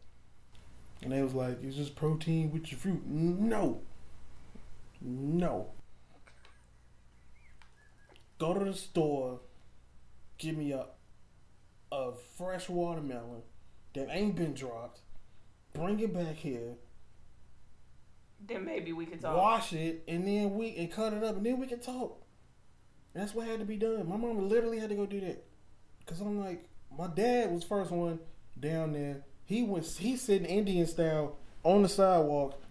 [1.01, 3.05] And they was like, it's just protein with your fruit.
[3.05, 3.81] No.
[5.01, 5.69] No.
[8.37, 9.39] Go to the store,
[10.37, 10.87] give me a
[11.91, 13.43] a fresh watermelon
[13.93, 15.01] that ain't been dropped,
[15.73, 16.75] bring it back here,
[18.39, 19.35] Then maybe we could talk.
[19.37, 22.24] wash it, and then we and cut it up, and then we can talk.
[23.15, 24.07] That's what had to be done.
[24.09, 25.43] My mama literally had to go do that,
[26.05, 28.19] cause I'm like, my dad was first one
[28.59, 29.23] down there.
[29.45, 32.61] He was he sitting Indian style on the sidewalk,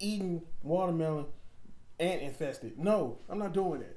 [0.00, 1.26] eating watermelon,
[2.00, 2.78] ant infested.
[2.78, 3.96] No, I'm not doing that.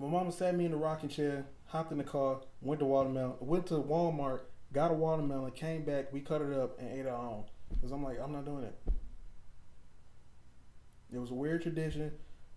[0.00, 3.34] My mama sat me in the rocking chair, hopped in the car, went to watermelon,
[3.38, 4.40] went to Walmart,
[4.72, 7.44] got a watermelon, came back, we cut it up and ate our own.
[7.80, 8.74] Cause I'm like, I'm not doing that.
[11.12, 12.10] It was a weird tradition,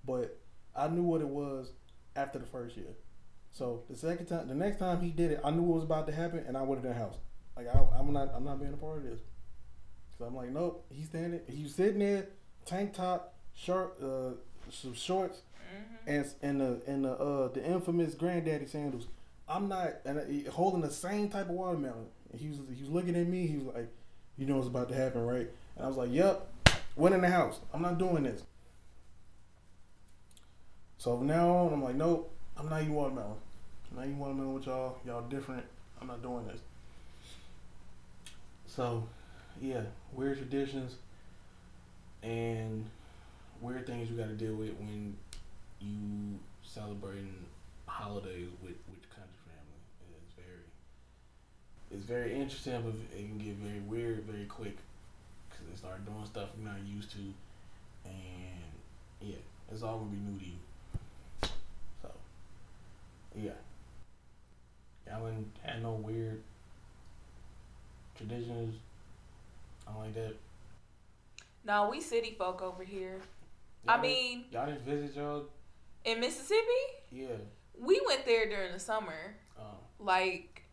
[0.04, 0.40] but
[0.76, 1.72] I knew what it was
[2.16, 2.88] after the first year.
[3.52, 6.08] So the second time, the next time he did it, I knew what was about
[6.08, 7.16] to happen, and I went in the house.
[7.56, 9.20] Like I, I'm not, I'm not being a part of this.
[10.18, 10.86] So I'm like, nope.
[10.90, 12.28] He's standing, he's sitting there,
[12.66, 14.32] tank top, shirt, uh,
[14.72, 19.08] some shorts, hmm and and the and the uh the infamous granddaddy sandals.
[19.48, 22.08] I'm not and uh, holding the same type of watermelon.
[22.32, 23.46] And he was he was looking at me.
[23.46, 23.88] He was like,
[24.38, 26.50] "You know what's about to happen, right?" And I was like, "Yep."
[26.96, 27.60] Went in the house.
[27.74, 28.44] I'm not doing this.
[31.04, 32.32] So from now on, I'm like, nope.
[32.56, 33.36] I'm not eating watermelon.
[33.92, 34.96] I'm not eating watermelon with y'all.
[35.06, 35.66] Y'all different.
[36.00, 36.62] I'm not doing this.
[38.68, 39.06] So,
[39.62, 39.82] yeah,
[40.14, 40.96] weird traditions
[42.22, 42.86] and
[43.60, 45.18] weird things you got to deal with when
[45.82, 47.36] you celebrating
[47.86, 49.82] holidays with with the country family.
[50.16, 50.64] It's very
[51.92, 54.78] it's very interesting, but it can get very weird very quick
[55.50, 57.18] because they start doing stuff you're not used to,
[58.06, 58.72] and
[59.20, 59.36] yeah,
[59.70, 60.56] it's all gonna be new to you.
[63.36, 63.52] Yeah,
[65.08, 66.42] y'all ain't had no weird
[68.16, 68.76] traditions.
[69.88, 70.36] I like that.
[71.66, 73.20] No, we city folk over here.
[73.88, 75.46] I Y'all didn't- mean, y'all didn't visit y'all.
[76.06, 77.36] in Mississippi, Yeah.
[77.78, 79.36] we went there during the summer.
[79.58, 80.64] Um, Like,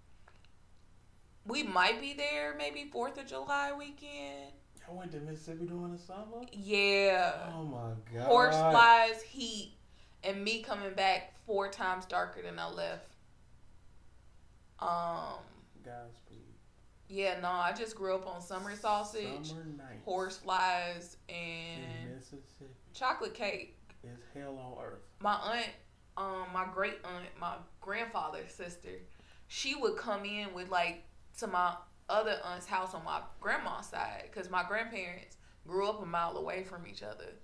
[1.46, 4.52] we might be there maybe Fourth of July weekend.
[4.86, 6.42] y'all went to Mississippi during the summer.
[6.52, 8.26] Yeah, Oh my god.
[8.26, 9.74] horse flies, heat,
[10.24, 13.14] and me coming back four times darker than I left.
[14.78, 15.40] Um,
[15.84, 16.38] Godspeed.
[17.08, 19.64] yeah, no, I just grew up on summer sausage, Summer
[20.04, 23.76] horse flies, and Mississippi chocolate cake.
[24.04, 25.00] is hell on earth.
[25.20, 25.68] my aunt,
[26.16, 28.88] um, my great aunt, my grandfather's sister,
[29.48, 31.04] she would come in with like
[31.38, 31.74] to my
[32.08, 36.64] other aunt's house on my grandma's side because my grandparents grew up a mile away
[36.64, 37.34] from each other,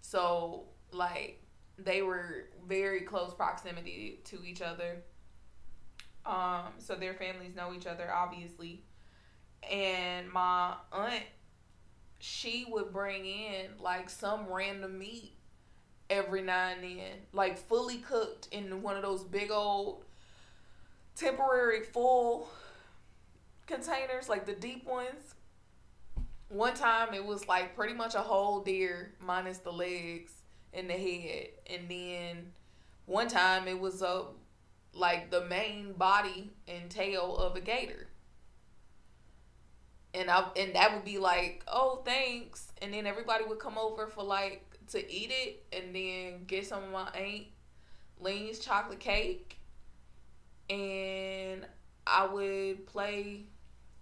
[0.00, 1.42] so like
[1.78, 5.02] they were very close proximity to each other.
[6.26, 8.82] Um, so their families know each other obviously,
[9.68, 11.22] and my aunt
[12.20, 15.32] she would bring in like some random meat
[16.10, 20.04] every now and then, like fully cooked in one of those big old
[21.14, 22.48] temporary full
[23.66, 25.34] containers, like the deep ones.
[26.48, 30.32] One time it was like pretty much a whole deer minus the legs
[30.72, 32.52] and the head, and then
[33.06, 34.24] one time it was a
[34.92, 38.08] like the main body and tail of a gator.
[40.14, 44.06] And I and that would be like, oh thanks, and then everybody would come over
[44.06, 47.46] for like to eat it, and then get some of my aunt
[48.20, 49.58] Lean's chocolate cake,
[50.68, 51.66] and
[52.06, 53.44] I would play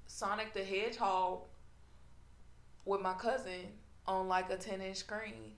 [0.06, 1.42] Sonic the Hedgehog
[2.84, 3.72] with my cousin
[4.06, 5.52] on like a 10 inch screen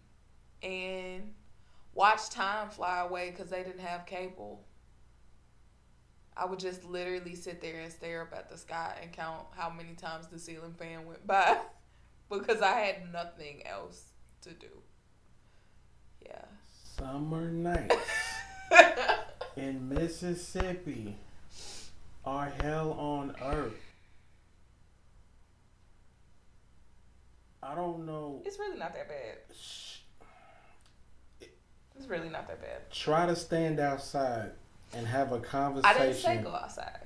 [0.63, 1.35] and
[1.95, 4.65] watch time fly away because they didn't have cable.
[6.37, 9.71] I would just literally sit there and stare up at the sky and count how
[9.71, 11.59] many times the ceiling fan went by
[12.31, 14.05] because I had nothing else
[14.43, 14.69] to do.
[16.25, 16.45] Yeah.
[16.97, 17.97] Summer nights
[19.57, 21.17] in Mississippi
[22.25, 23.89] are hell on earth.
[27.63, 28.43] I don't know.
[28.45, 29.39] It's really not that bad.
[31.99, 32.91] It's really not that bad.
[32.93, 34.53] Try to stand outside
[34.95, 35.97] and have a conversation.
[36.01, 37.01] I didn't say go outside.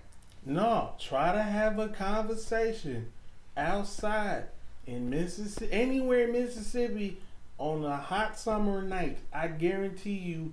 [0.45, 3.11] No, try to have a conversation
[3.57, 4.45] outside
[4.87, 7.19] in Mississippi, anywhere in Mississippi
[7.59, 9.19] on a hot summer night.
[9.33, 10.53] I guarantee you,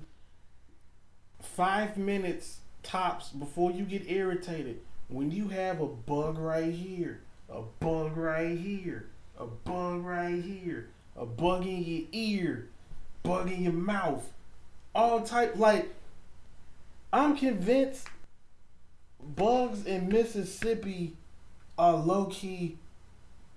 [1.42, 4.80] five minutes tops before you get irritated.
[5.10, 10.90] When you have a bug right here, a bug right here, a bug right here,
[11.18, 12.70] a bug in your ear,
[13.24, 14.32] bug in your mouth,
[14.94, 15.94] all type like.
[17.12, 18.08] I'm convinced
[19.36, 21.16] bugs in Mississippi
[21.78, 22.78] are low key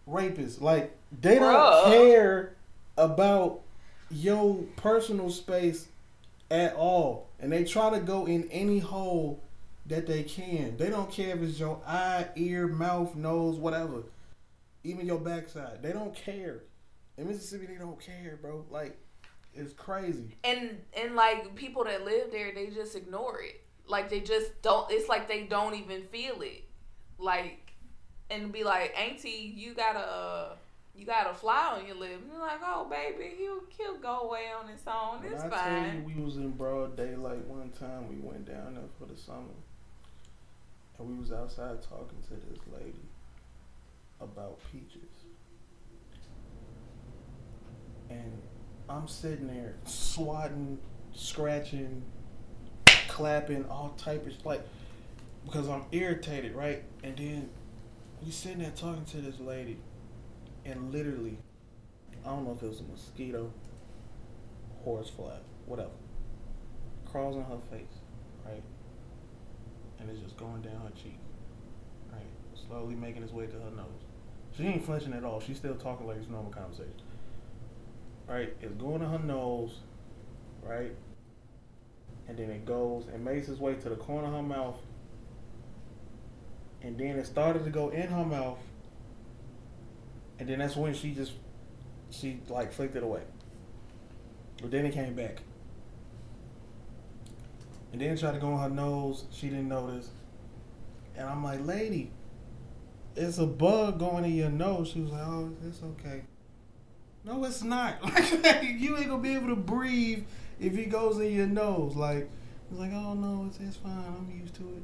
[0.09, 0.61] rapists.
[0.61, 2.55] Like they don't care
[2.97, 3.61] about
[4.11, 5.89] your personal space
[6.51, 9.41] at all, and they try to go in any hole
[9.87, 10.77] that they can.
[10.77, 14.03] They don't care if it's your eye, ear, mouth, nose, whatever,
[14.85, 15.83] even your backside.
[15.83, 16.61] They don't care.
[17.19, 18.65] In Mississippi, they don't care, bro.
[18.71, 18.97] Like
[19.55, 20.37] it's crazy.
[20.45, 24.91] and and like people that live there they just ignore it like they just don't
[24.91, 26.65] it's like they don't even feel it
[27.19, 27.73] like
[28.31, 30.57] and be like auntie you got a
[30.95, 34.21] you got a fly on your lip and you're like oh baby he'll he'll go
[34.21, 37.45] away on his own When it's I tell fine you, we was in broad daylight
[37.47, 38.09] one time.
[38.09, 39.57] We went down there for the summer,
[40.99, 43.01] and we was outside talking to this lady
[44.21, 45.11] about peaches.
[48.11, 48.43] And
[48.93, 50.79] I'm sitting there swatting,
[51.15, 52.03] scratching,
[53.09, 54.63] clapping, all type of like
[55.47, 56.83] because I'm irritated, right?
[57.03, 57.49] And then
[58.23, 59.79] we sitting there talking to this lady,
[60.67, 61.39] and literally,
[62.25, 63.51] I don't know if it was a mosquito,
[64.85, 65.91] horsefly, whatever,
[67.11, 67.97] crawls on her face,
[68.45, 68.63] right?
[70.01, 71.19] And it's just going down her cheek,
[72.13, 72.21] right?
[72.69, 73.87] Slowly making its way to her nose.
[74.55, 75.41] She ain't flinching at all.
[75.41, 77.01] She's still talking like it's normal conversation.
[78.29, 78.55] Right?
[78.61, 79.79] It's going to her nose,
[80.63, 80.93] right?
[82.29, 84.77] And then it goes and makes its way to the corner of her mouth.
[86.83, 88.59] And then it started to go in her mouth.
[90.39, 91.33] And then that's when she just
[92.11, 93.23] she like flicked it away.
[94.61, 95.43] But then it came back.
[97.93, 99.25] And then it tried to go on her nose.
[99.33, 100.11] She didn't notice.
[101.17, 102.11] And I'm like, lady,
[103.15, 104.89] it's a bug going in your nose.
[104.89, 106.23] She was like, oh, it's okay.
[107.25, 107.97] No, it's not.
[108.43, 110.25] Like, you ain't gonna be able to breathe
[110.61, 111.95] if it goes in your nose.
[111.95, 112.29] Like,
[112.71, 113.93] it's like, oh no, it's, it's fine.
[113.93, 114.83] I'm used to it.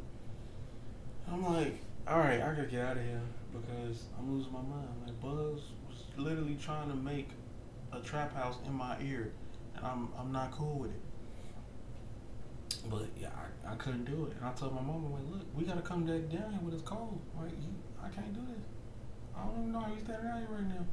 [1.30, 3.20] I'm like, all right, I gotta get out of here
[3.52, 4.88] because I'm losing my mind.
[5.04, 7.30] Like, Buzz was literally trying to make
[7.92, 9.32] a trap house in my ear,
[9.76, 11.00] and I'm I'm not cool with it.
[12.88, 13.30] But yeah,
[13.66, 15.82] I, I couldn't do it, and I told my mom, I'm like, look, we gotta
[15.82, 17.20] come back down here when it's cold.
[17.36, 18.64] You, I can't do this.
[19.36, 20.86] I don't even know how you standing out here right now.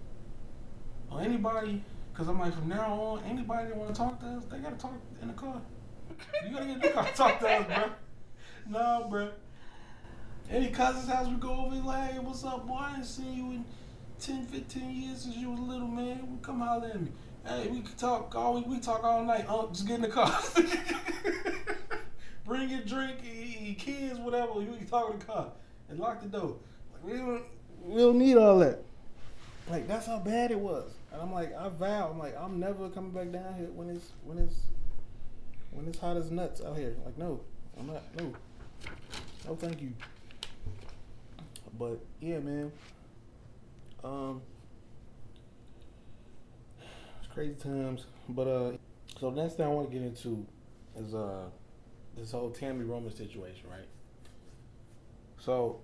[1.12, 4.46] Or anybody, because I'm like, from now on, anybody that want to talk to us,
[4.46, 5.62] they gotta talk in the car.
[6.44, 7.90] You gotta get in the car to talk to us, bro.
[8.68, 9.30] No, bro.
[10.50, 12.76] Any cousin's house we go over, like, hey, what's up, boy?
[12.80, 13.66] I ain't seen you in
[14.20, 16.20] 10, 15 years since you was a little man.
[16.28, 17.12] Well, Come holler at me.
[17.46, 18.66] Hey, we can talk all week.
[18.68, 19.48] We talk all night.
[19.72, 20.32] Just get in the car.
[22.46, 24.62] Bring your drink, your kids, whatever.
[24.62, 25.52] You can talk in the car
[25.90, 26.58] and lock the door.
[26.94, 27.44] Like, we don't,
[27.84, 28.84] we don't need all that.
[29.70, 30.95] Like that's how bad it was.
[31.16, 34.12] And I'm like, I vow, I'm like, I'm never coming back down here when it's
[34.26, 34.56] when it's
[35.72, 36.94] when it's hot as nuts out here.
[37.06, 37.40] Like, no,
[37.80, 38.04] I'm not.
[38.20, 38.34] No,
[39.48, 39.94] no, thank you.
[41.80, 42.70] But yeah, man.
[44.04, 44.42] Um,
[47.24, 48.08] it's crazy times.
[48.28, 48.72] But uh,
[49.18, 50.46] so the next thing I want to get into
[50.98, 51.46] is uh
[52.18, 53.88] this whole Tami Roman situation, right?
[55.40, 55.80] So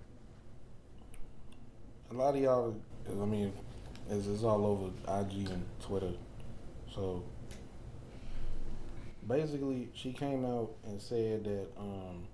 [2.09, 2.75] a lot of y'all,
[3.09, 3.53] I mean,
[4.09, 6.11] it's, it's all over IG and Twitter.
[6.93, 7.23] So
[9.27, 12.27] basically, she came out and said that um,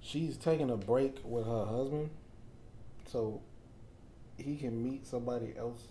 [0.00, 2.10] she's taking a break with her husband,
[3.06, 3.40] so
[4.36, 5.88] he can meet somebody else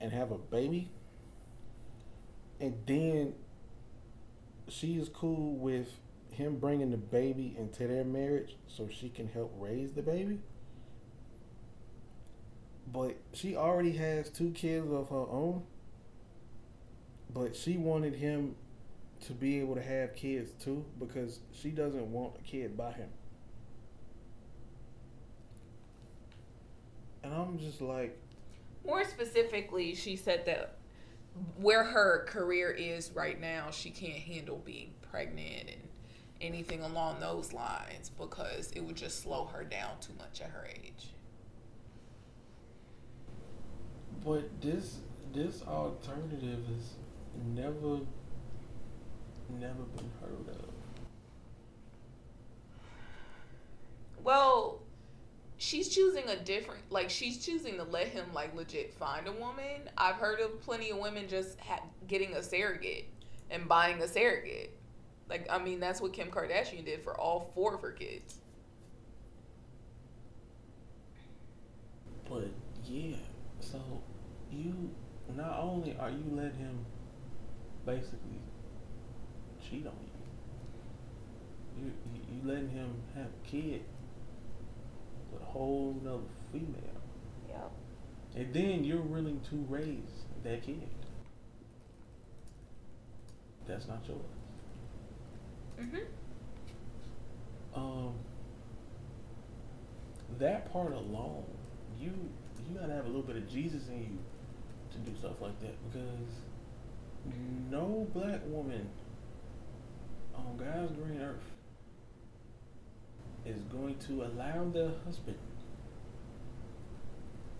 [0.00, 0.90] and have a baby,
[2.60, 3.34] and then
[4.68, 5.88] she is cool with
[6.30, 10.40] him bringing the baby into their marriage so she can help raise the baby.
[12.94, 15.64] But she already has two kids of her own.
[17.34, 18.54] But she wanted him
[19.26, 23.08] to be able to have kids too because she doesn't want a kid by him.
[27.24, 28.16] And I'm just like,
[28.86, 30.76] More specifically, she said that
[31.56, 35.88] where her career is right now, she can't handle being pregnant and
[36.40, 40.68] anything along those lines because it would just slow her down too much at her
[40.72, 41.08] age.
[44.24, 44.98] But this
[45.32, 46.94] this alternative has
[47.54, 48.00] never
[49.50, 50.70] never been heard of.
[54.22, 54.80] Well,
[55.58, 59.90] she's choosing a different like she's choosing to let him like legit find a woman.
[59.98, 63.08] I've heard of plenty of women just ha- getting a surrogate
[63.50, 64.78] and buying a surrogate.
[65.28, 68.36] Like I mean that's what Kim Kardashian did for all four of her kids.
[72.28, 72.48] But
[72.86, 73.16] yeah,
[73.60, 73.78] so
[74.54, 74.90] you
[75.36, 76.86] not only are you letting him
[77.86, 78.40] basically
[79.68, 79.94] cheat on
[81.78, 81.92] you, you
[82.32, 83.82] you, letting him have a kid
[85.32, 87.00] with a whole nother female,
[87.48, 87.70] Yep.
[88.36, 90.88] and then you're willing to raise that kid.
[93.66, 94.20] That's not yours.
[95.78, 96.06] Mhm.
[97.74, 98.14] Um,
[100.38, 101.44] that part alone,
[101.98, 102.12] you
[102.68, 104.18] you gotta have a little bit of Jesus in you
[104.94, 106.34] to do stuff like that because
[107.70, 108.88] no black woman
[110.34, 111.50] on God's green earth
[113.46, 115.36] is going to allow their husband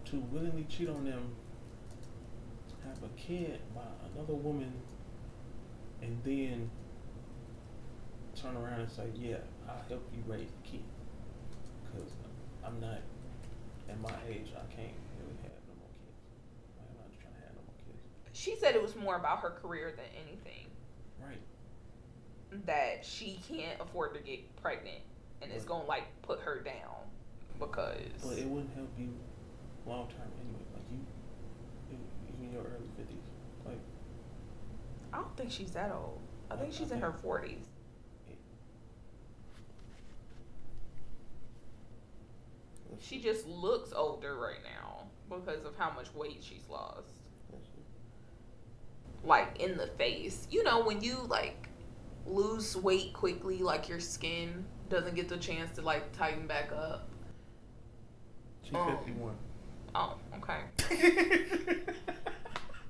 [0.06, 1.34] to willingly cheat on them,
[2.86, 3.82] have a kid by
[4.14, 4.72] another woman,
[6.02, 6.70] and then
[8.34, 10.84] turn around and say, "Yeah, I'll help you raise the kid,"
[11.84, 12.10] because
[12.64, 13.00] I'm not
[13.88, 14.52] at my age.
[14.54, 16.20] I can't really have no more kids.
[16.80, 18.02] I'm not trying to have no more kids.
[18.34, 20.66] She said it was more about her career than anything.
[21.24, 21.40] Right.
[22.66, 24.98] That she can't afford to get pregnant
[25.40, 27.06] and it's gonna like put her down
[27.60, 29.14] because But it wouldn't help you
[29.86, 30.64] long term anyway.
[30.74, 30.98] Like you,
[31.90, 33.22] you, in your early fifties.
[33.64, 33.78] Like
[35.12, 36.20] I don't think she's that old.
[36.50, 37.66] I think I- I she's in her forties.
[43.00, 47.13] She just looks older right now because of how much weight she's lost.
[49.24, 50.46] Like in the face.
[50.50, 51.68] You know, when you like
[52.26, 57.08] lose weight quickly, like your skin doesn't get the chance to like tighten back up.
[58.62, 59.36] She's fifty one.
[59.94, 60.60] Oh, okay.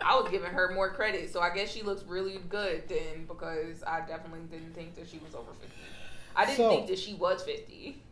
[0.01, 3.83] I was giving her more credit, so I guess she looks really good then because
[3.85, 5.75] I definitely didn't think that she was over 50.
[6.37, 8.03] I didn't So- think that she was 50.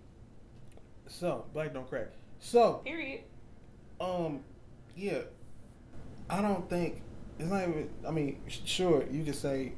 [1.06, 2.08] so black don't crack.
[2.40, 3.20] So Period.
[4.00, 4.40] Um,
[4.96, 5.18] yeah,
[6.30, 7.02] I don't think
[7.38, 7.90] it's not even.
[8.06, 9.72] I mean, sure, you could say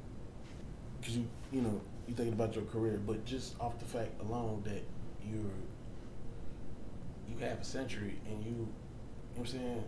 [1.00, 4.62] because you you know you thinking about your career, but just off the fact alone
[4.64, 4.82] that
[5.24, 5.40] you're
[7.28, 8.68] you have a century and you, you know
[9.34, 9.84] what I'm saying,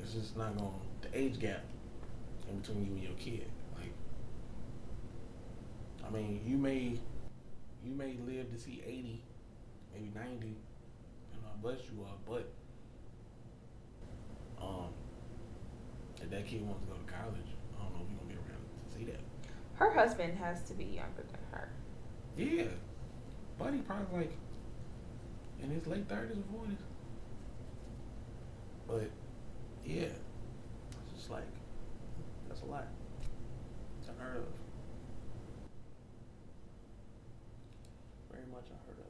[0.00, 0.72] it's just not going
[1.02, 1.62] the age gap
[2.48, 3.48] in between you and your kid.
[3.76, 3.92] Like,
[6.06, 6.98] I mean, you may
[7.84, 9.22] you may live to see eighty,
[9.92, 10.56] maybe ninety,
[11.32, 12.48] and how blessed you all, but
[14.62, 14.92] um,
[16.24, 18.34] if that kid wants to go to college, I don't know if you're gonna be
[18.34, 19.20] around to see that.
[19.74, 21.68] Her husband has to be younger than her.
[22.36, 22.64] Yeah,
[23.58, 24.32] buddy, probably like
[25.62, 26.78] in his late thirties or forties.
[28.88, 29.10] But
[29.84, 31.44] yeah, it's just like
[32.48, 32.86] that's a lot.
[34.00, 34.44] It's unheard of.
[38.32, 39.04] Very much unheard of.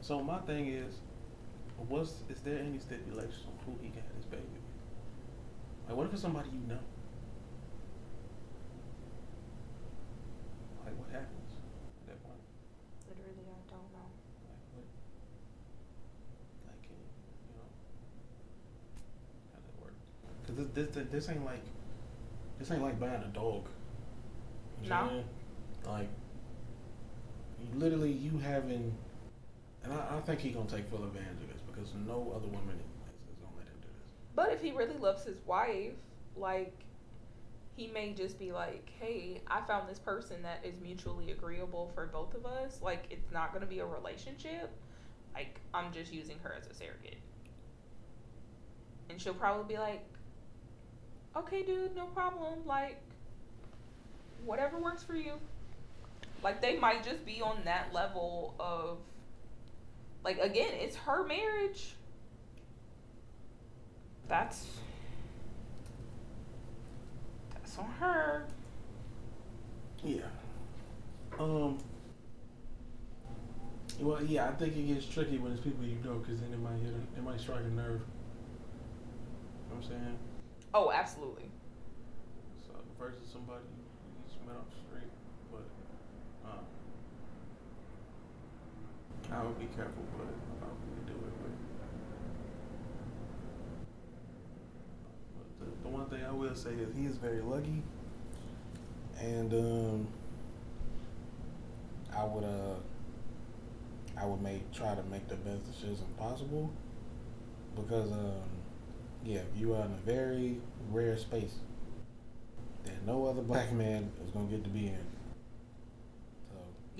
[0.00, 0.94] So my thing is,
[1.88, 4.62] what's is there any stipulations on who he can have his baby with?
[5.88, 6.78] Like, what if it's somebody you know?
[10.84, 11.50] Like, what happens
[12.02, 12.40] at that point?
[13.08, 14.08] Literally, I don't know.
[14.46, 14.86] Like, what?
[16.66, 17.66] Like, can you know
[19.52, 19.94] how that work?
[20.46, 21.64] Cause this, this this ain't like
[22.58, 23.66] this ain't like buying a dog.
[24.88, 25.24] No.
[25.86, 26.08] Like,
[27.74, 28.94] literally, you having,
[29.84, 32.76] and I, I think he gonna take full advantage of it because no other woman
[32.78, 34.08] is, is gonna let him do this.
[34.34, 35.94] But if he really loves his wife,
[36.36, 36.84] like
[37.76, 42.06] he may just be like, "Hey, I found this person that is mutually agreeable for
[42.06, 42.80] both of us.
[42.82, 44.70] Like it's not to be a relationship.
[45.34, 47.18] Like I'm just using her as a surrogate."
[49.08, 50.04] And she'll probably be like,
[51.36, 52.66] "Okay, dude, no problem.
[52.66, 53.00] Like
[54.44, 55.34] whatever works for you."
[56.42, 58.98] Like they might just be on that level of
[60.24, 61.94] like again, it's her marriage.
[64.28, 64.66] That's
[67.54, 68.46] that's on her.
[70.04, 70.22] Yeah.
[71.38, 71.78] Um.
[74.00, 76.58] Well, yeah, I think it gets tricky when it's people you know, because then it
[76.58, 78.00] might hit, a, it might strike a nerve.
[78.00, 80.18] You know what I'm saying?
[80.74, 81.44] Oh, absolutely.
[82.66, 83.84] So versus somebody you
[84.26, 85.10] just met the street,
[85.52, 85.66] but
[86.50, 86.64] um,
[89.34, 90.26] I would be careful, but
[90.62, 91.32] I would do it.
[95.38, 97.82] But, but the, the one thing I will say is he is very lucky,
[99.18, 100.08] and um,
[102.14, 102.74] I would uh,
[104.16, 106.70] I would make try to make the best decision possible,
[107.74, 108.42] because um,
[109.24, 110.60] yeah, you are in a very
[110.90, 111.54] rare space
[112.84, 115.11] that no other black man is gonna get to be in.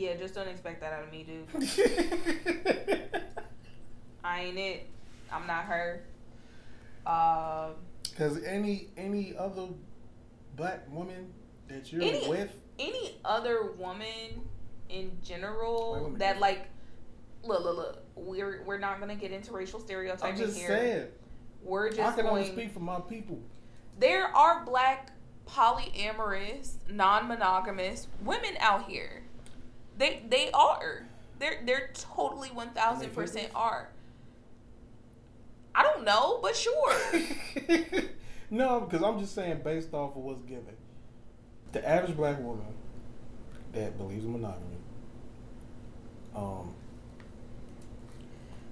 [0.03, 1.47] Yeah, just don't expect that out of me, dude.
[4.25, 4.89] I ain't it.
[5.31, 6.03] I'm not her.
[7.07, 9.69] Um, because any any other
[10.57, 11.33] black woman
[11.69, 12.51] that you're Any- with,
[12.81, 14.43] any other woman
[14.89, 16.67] in general that like,
[17.45, 17.99] look, look, look.
[18.17, 19.81] We're we're not gonna get into racial
[20.21, 20.69] I'm just here.
[20.69, 21.07] saying.
[21.63, 22.53] We're I just can only going.
[22.55, 23.39] speak for my people.
[24.01, 25.13] there are black
[25.49, 29.22] polyamorous, non-monogamous women out here.
[29.99, 31.07] They they are.
[31.39, 33.89] They're they're totally one thousand percent are.
[35.75, 36.95] I don't know, but sure.
[38.51, 40.77] no, because I'm just saying based off of what's given.
[41.73, 42.67] The average black woman
[43.73, 44.77] that believes in monogamy,
[46.37, 46.75] um,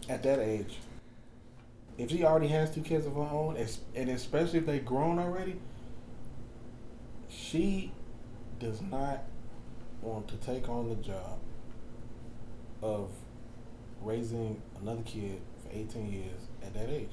[0.09, 0.77] at that age,
[1.97, 3.57] if she already has two kids of her own,
[3.95, 5.57] and especially if they've grown already,
[7.29, 7.93] she
[8.59, 9.25] does not
[10.03, 11.39] want to take on the job
[12.83, 13.11] of
[14.01, 17.11] raising another kid for 18 years at that age.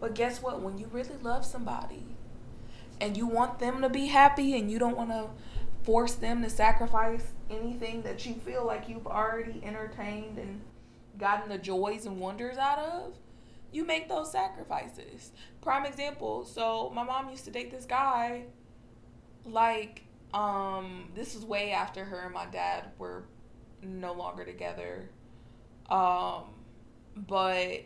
[0.00, 0.62] But guess what?
[0.62, 2.16] When you really love somebody
[3.00, 5.28] and you want them to be happy and you don't want to
[5.82, 10.60] force them to sacrifice anything that you feel like you've already entertained and
[11.18, 13.14] gotten the joys and wonders out of,
[13.72, 15.32] you make those sacrifices.
[15.60, 16.44] Prime example.
[16.44, 18.44] So my mom used to date this guy
[19.44, 23.24] like um this was way after her and my dad were
[23.82, 25.10] no longer together.
[25.88, 26.44] Um
[27.16, 27.82] but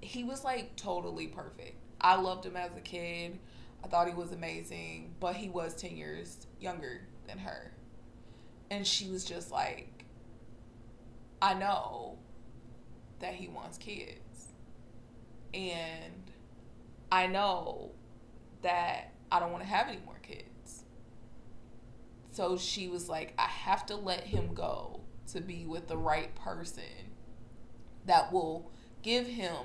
[0.00, 1.76] he was like totally perfect.
[2.00, 3.38] I loved him as a kid.
[3.84, 7.72] I thought he was amazing, but he was 10 years younger than her.
[8.70, 10.04] And she was just like,
[11.42, 12.18] I know
[13.20, 14.48] that he wants kids.
[15.52, 16.30] And
[17.10, 17.90] I know
[18.62, 19.98] that I don't want to have any.
[22.40, 26.34] So she was like, I have to let him go to be with the right
[26.34, 27.12] person
[28.06, 28.72] that will
[29.02, 29.56] give him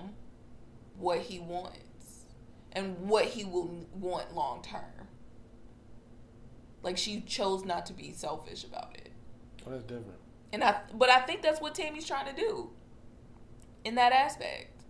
[0.98, 2.26] what he wants
[2.74, 5.08] and what he will want long term.
[6.84, 9.14] Like she chose not to be selfish about it.
[9.66, 10.20] Oh, that's different.
[10.52, 12.72] And I but I think that's what Tami's trying to do
[13.86, 14.84] in that aspect.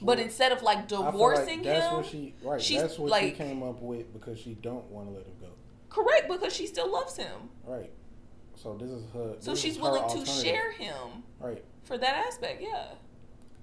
[0.00, 2.60] But Well, instead of like like divorcing that's him, what she right.
[2.60, 5.46] she's That's what she came up with because she don't want to let him go.
[5.92, 7.50] Correct because she still loves him.
[7.64, 7.90] Right.
[8.54, 9.34] So this is her.
[9.40, 11.64] So she's willing to share him Right.
[11.84, 12.86] for that aspect, yeah.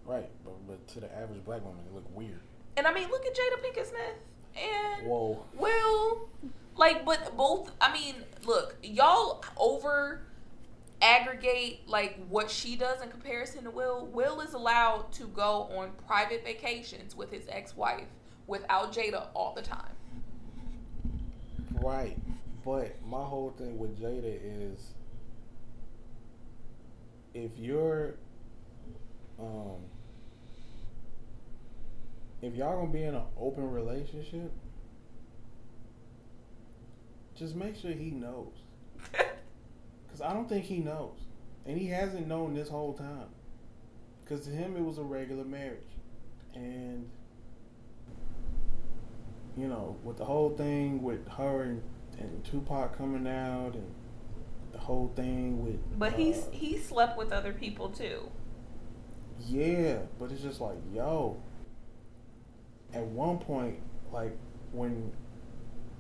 [0.06, 0.30] Right.
[0.44, 2.42] But but to the average black woman, it look weird.
[2.78, 4.16] And I mean, look at Jada Pinkett Smith
[4.56, 5.44] and Whoa.
[5.58, 6.30] Will,
[6.78, 7.72] like, but both.
[7.82, 8.16] I mean,
[8.46, 10.22] look, y'all over
[11.02, 14.08] aggregate like what she does in comparison to Will.
[14.08, 18.08] Will is allowed to go on private vacations with his ex-wife
[18.48, 19.94] without Jada all the time.
[21.82, 22.18] Right.
[22.66, 24.80] But my whole thing with Jada is
[27.34, 28.16] if you're
[29.40, 29.78] um
[32.42, 34.52] if y'all gonna be in an open relationship,
[37.36, 38.54] just make sure he knows.
[39.14, 41.18] Cause I don't think he knows,
[41.66, 43.28] and he hasn't known this whole time.
[44.26, 45.80] Cause to him it was a regular marriage,
[46.54, 47.10] and
[49.60, 51.82] you know, with the whole thing with her and,
[52.20, 53.94] and Tupac coming out, and
[54.72, 55.80] the whole thing with.
[56.00, 58.30] But he's uh, he slept with other people too.
[59.48, 61.42] Yeah, but it's just like, yo.
[62.94, 63.80] At one point,
[64.12, 64.36] like
[64.72, 65.12] when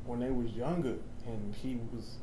[0.06, 0.96] when they was younger
[1.28, 2.16] and he was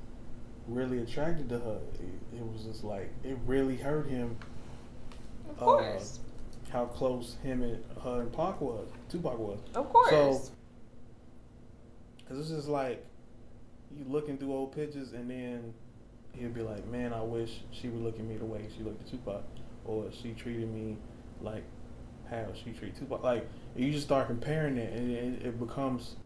[0.67, 4.37] really attracted to her, it, it was just like it really hurt him
[5.51, 6.19] Of Uh, course.
[6.71, 9.61] how close him and her and Pac was, Tupac was.
[9.77, 10.11] of course.
[10.11, 10.41] So,
[12.29, 13.05] cause it's just like
[13.97, 15.75] you looking through old pictures and then
[16.33, 19.01] he'll be like, "Man, I wish she would look at me the way she looked
[19.03, 19.43] at Tupac,
[19.85, 20.99] or she treated me
[21.41, 21.65] like
[22.31, 26.17] how she treated Tupac." Like you just start comparing it, and it, it becomes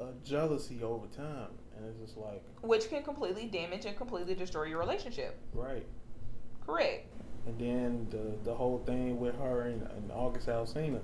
[0.00, 4.64] a jealousy over time, and it's just like, Which can completely damage and completely destroy
[4.64, 5.38] your relationship.
[5.52, 5.86] right.
[6.64, 7.08] Correct.
[7.44, 11.00] And then the the whole thing with her and, and August Alsina,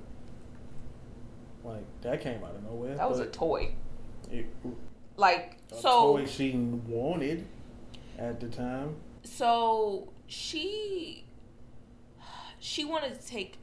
[1.64, 2.94] like that came out of nowhere.
[2.94, 3.74] That was a toy.
[4.30, 4.46] It,
[5.16, 6.52] Like a so toy she
[6.86, 7.46] wanted
[8.18, 8.96] at the time.
[9.24, 11.24] so she
[12.60, 13.58] she wanted to take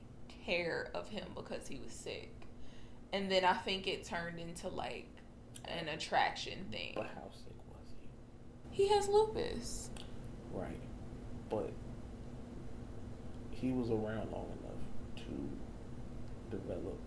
[0.46, 2.32] care of him because he was sick.
[3.14, 5.08] And then I think it turned into like
[5.66, 6.94] an attraction thing.
[6.96, 7.94] But how sick was
[8.72, 8.84] he?
[8.84, 9.90] He has lupus.
[10.54, 10.80] Right.
[11.50, 11.72] But
[13.52, 16.98] he was around long enough to develop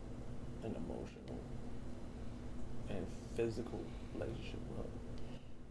[0.65, 1.39] an emotional
[2.91, 3.07] and
[3.39, 3.81] physical
[4.15, 4.91] relationship with her.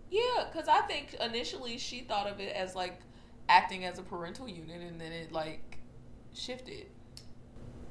[0.10, 3.00] Yeah, because I think initially she thought of it as like
[3.50, 5.80] acting as a parental unit, and then it like
[6.34, 6.88] shifted.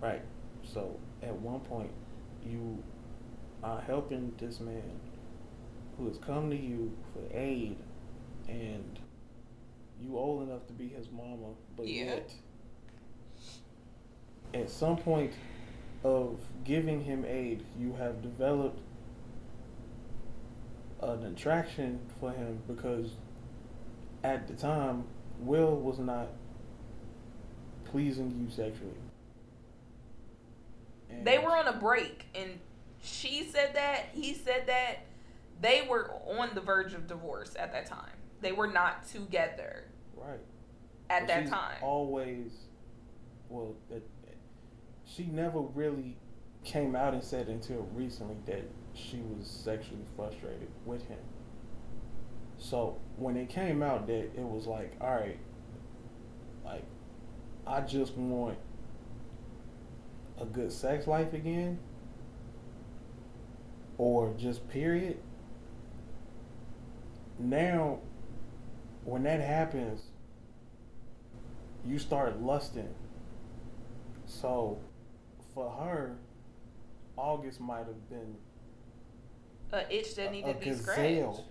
[0.00, 0.22] Right.
[0.62, 1.90] So at one point,
[2.44, 2.82] you
[3.62, 4.98] are helping this man
[5.98, 7.76] who has come to you for aid,
[8.48, 8.98] and
[10.00, 12.04] you old enough to be his mama, but Yeah.
[12.04, 12.34] yet
[14.54, 15.32] at some point
[16.04, 18.80] of giving him aid, you have developed
[21.00, 23.12] an attraction for him because
[24.24, 25.04] at the time,
[25.38, 26.28] Will was not
[27.84, 28.92] pleasing you sexually.
[31.10, 32.58] And- They were on a break, and
[33.00, 35.00] she said that he said that
[35.60, 38.12] they were on the verge of divorce at that time.
[38.40, 39.84] They were not together
[40.16, 40.40] right
[41.08, 41.76] at But that time.
[41.82, 42.52] Always,
[43.48, 44.02] well, that
[45.04, 46.16] she never really
[46.64, 48.64] came out and said until recently that
[48.96, 51.18] she was sexually frustrated with him.
[52.58, 55.38] So when it came out that it was like, all right,
[56.64, 56.84] like
[57.66, 58.58] I just want
[60.40, 61.78] a good sex life again,
[63.98, 65.18] or just period.
[67.38, 67.98] Now,
[69.04, 70.02] when that happens,
[71.84, 72.94] you start lusting.
[74.26, 74.78] So,
[75.54, 76.16] for her,
[77.16, 78.36] August might have been
[79.72, 81.00] a itch that needed to be scratched.
[81.00, 81.44] gazelle.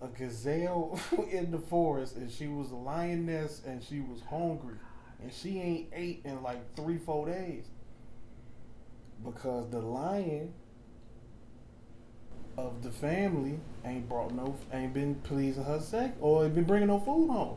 [0.00, 1.00] A gazelle
[1.30, 4.76] in the forest, and she was a lioness, and she was hungry,
[5.22, 7.66] and she ain't ate in like three, four days
[9.24, 10.52] because the lion
[12.56, 16.88] of the family ain't brought no, ain't been pleasing her sex, or ain't been bringing
[16.88, 17.56] no food home.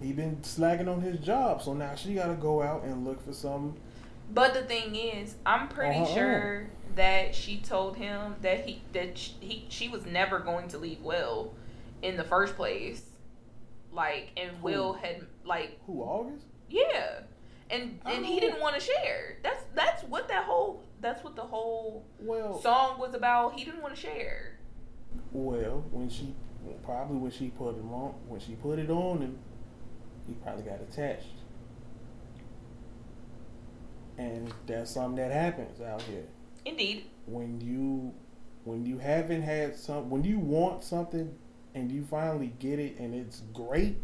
[0.00, 3.24] He been slacking on his job, so now she got to go out and look
[3.24, 3.76] for some.
[4.34, 6.14] But the thing is, I'm pretty Uh-huh.
[6.14, 6.66] sure
[6.96, 11.00] that she told him that he that sh- he she was never going to leave
[11.02, 11.54] Will
[12.02, 13.10] in the first place.
[13.92, 14.64] Like, and Who?
[14.64, 16.46] Will had like Who August?
[16.68, 17.20] yeah,
[17.70, 18.40] and and he Oh.
[18.40, 19.36] didn't want to share.
[19.44, 23.56] That's that's what that whole that's what the whole Well, song was about.
[23.58, 24.58] He didn't want to share.
[25.32, 26.34] Well, when she
[26.84, 29.38] probably when she put it on when she put it on him,
[30.26, 31.26] he probably got attached.
[34.18, 36.24] And that's something that happens out here.
[36.64, 38.14] Indeed, When you
[38.64, 41.34] when you haven't had some when you want something
[41.74, 43.96] and you finally get it and it's great,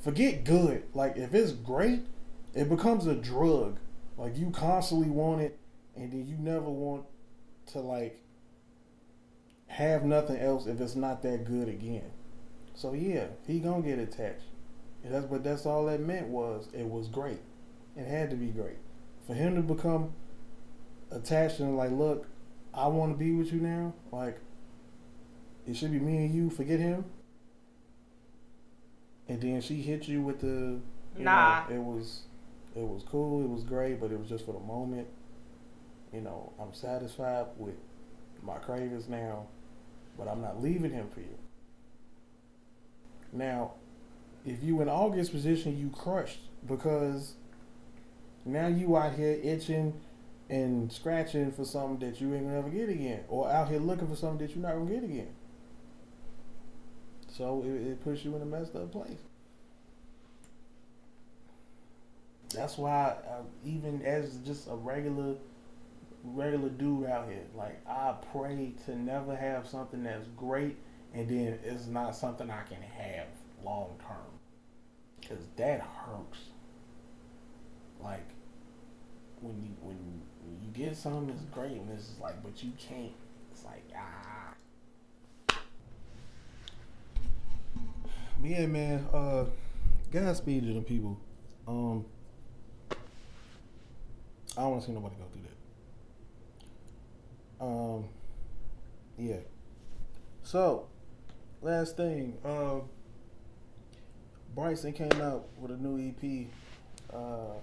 [0.00, 0.84] forget good.
[0.94, 2.02] Like if it's great,
[2.54, 3.78] it becomes a drug.
[4.18, 5.58] Like you constantly want it
[5.96, 7.04] and then you never want
[7.66, 8.20] to like
[9.68, 12.10] have nothing else if it's not that good again.
[12.74, 14.44] So yeah, he gonna get attached.
[15.04, 17.40] And that's but that's all that meant was it was great.
[17.96, 18.78] It had to be great.
[19.26, 20.12] For him to become
[21.10, 22.26] attached and like, look,
[22.74, 24.38] I wanna be with you now, like
[25.66, 27.04] it should be me and you, forget him.
[29.28, 30.80] And then she hit you with the
[31.16, 31.68] you Nah.
[31.68, 32.22] know, it was
[32.74, 35.06] it was cool, it was great, but it was just for the moment.
[36.12, 37.74] You know, I'm satisfied with
[38.42, 39.46] my cravings now,
[40.18, 41.38] but I'm not leaving him for you.
[43.32, 43.72] Now,
[44.44, 47.34] if you in August position, you crushed because
[48.44, 49.94] now you out here itching
[50.50, 54.08] and scratching for something that you ain't gonna ever get again, or out here looking
[54.08, 55.34] for something that you're not gonna get again.
[57.28, 59.18] So it, it puts you in a messed up place.
[62.54, 65.36] That's why, I, even as just a regular,
[66.22, 70.76] regular dude out here, like I pray to never have something that's great,
[71.14, 73.28] and then it's not something I can have
[73.64, 74.38] long term,
[75.20, 76.40] because that hurts.
[78.02, 78.28] Like
[79.42, 79.96] when you when
[80.62, 83.12] you get something that's great, and it's like, but you can't.
[83.50, 84.54] It's like ah.
[88.42, 89.06] Yeah, man.
[89.12, 89.44] Uh,
[90.10, 91.18] Godspeed to the people.
[91.66, 92.04] Um,
[94.56, 95.42] I don't want to see nobody go through
[97.58, 97.64] that.
[97.64, 98.04] Um,
[99.16, 99.36] yeah.
[100.42, 100.88] So,
[101.62, 102.36] last thing.
[102.44, 102.80] Uh,
[104.54, 106.46] Bryson came out with a new EP.
[107.14, 107.54] Uh,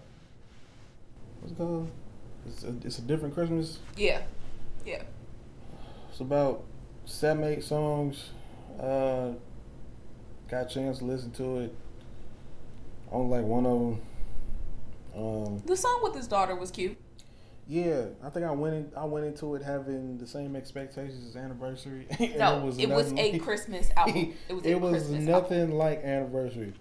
[1.40, 1.90] what's it called?
[2.48, 3.80] It's a, it's a different Christmas.
[3.98, 4.22] Yeah.
[4.86, 5.04] Yeah.
[6.10, 6.64] It's about
[7.06, 8.30] seven, eight songs.
[8.80, 9.32] Uh,
[10.50, 11.76] got a chance to listen to it.
[13.12, 14.02] Only like one of them.
[15.16, 16.98] Um, The song with his daughter was cute.
[17.68, 21.36] yeah, I think I went in, I went into it having the same expectations as
[21.36, 22.08] Anniversary.
[22.38, 24.34] No, it was, nothing a like- Christmas album.
[24.48, 25.72] It was it was nothing album.
[25.78, 26.74] like Anniversary.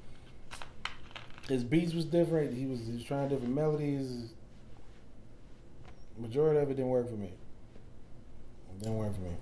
[1.48, 2.54] His beats was different.
[2.54, 4.30] He was he was trying different melodies.
[6.18, 7.32] Majority of it didn't work for me.
[8.70, 9.36] It didn't work for me.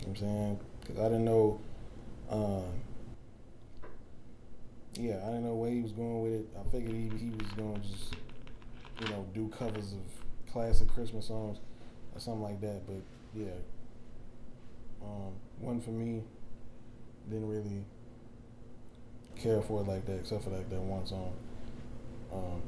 [0.00, 0.60] You know I'm saying?
[0.80, 1.60] Because I didn't know.
[2.30, 2.62] Um,
[4.94, 6.48] yeah, I didn't know where he was going with it.
[6.58, 8.14] I figured he, he was going to just,
[9.00, 11.58] you know, do covers of classic Christmas songs
[12.14, 12.86] or something like that.
[12.86, 13.02] But
[13.34, 13.58] yeah,
[15.02, 16.22] um, one for me.
[17.28, 17.84] Didn't really
[19.36, 21.34] care for it like that, except for like that one song.
[22.32, 22.62] Um,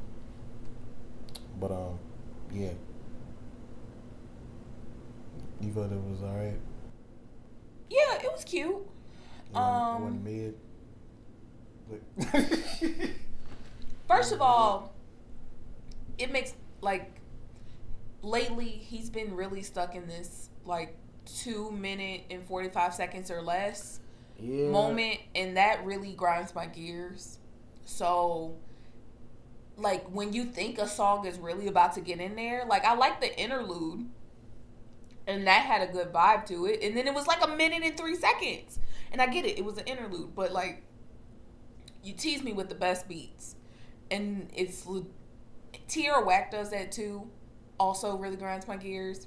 [1.60, 1.98] but um,
[2.52, 2.70] yeah.
[5.60, 6.58] You thought it was alright.
[7.90, 8.76] Yeah, it was cute.
[9.54, 10.54] Um, wasn't mid.
[14.08, 14.94] First of all,
[16.18, 17.20] it makes like
[18.22, 24.00] lately he's been really stuck in this like two minute and 45 seconds or less
[24.38, 27.38] yeah, moment and that really grinds my gears
[27.84, 28.54] so
[29.80, 32.94] like when you think a song is really about to get in there like i
[32.94, 34.06] like the interlude
[35.30, 36.82] and that had a good vibe to it.
[36.82, 38.78] And then it was like a minute and three seconds.
[39.12, 40.82] And i get it it was an interlude but like
[42.02, 43.56] you tease me with the best beats.
[44.10, 44.86] And it's
[45.88, 47.30] Tierra Whack does that too
[47.78, 49.26] also really grinds my gears.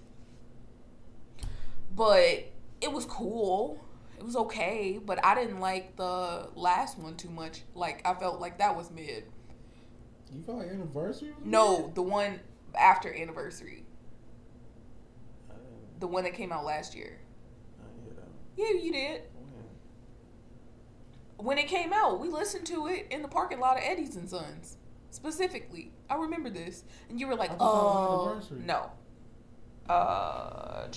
[1.95, 2.51] But
[2.81, 3.79] it was cool.
[4.17, 7.61] It was okay, but I didn't like the last one too much.
[7.75, 9.25] Like I felt like that was mid.
[10.33, 11.29] You felt like anniversary?
[11.37, 11.95] Was No, mid?
[11.95, 12.39] the one
[12.75, 13.85] after anniversary,
[15.99, 17.19] the one that came out last year.
[17.79, 18.27] I didn't hear that.
[18.75, 19.21] Yeah, you did.
[21.37, 21.45] When?
[21.45, 24.29] When it came out, we listened to it in the parking lot of Eddie's and
[24.29, 24.77] Sons.
[25.11, 28.91] Specifically, I remember this, and you were like, I thought that was "Oh, anniversary." no."
[29.93, 30.93] Uh, What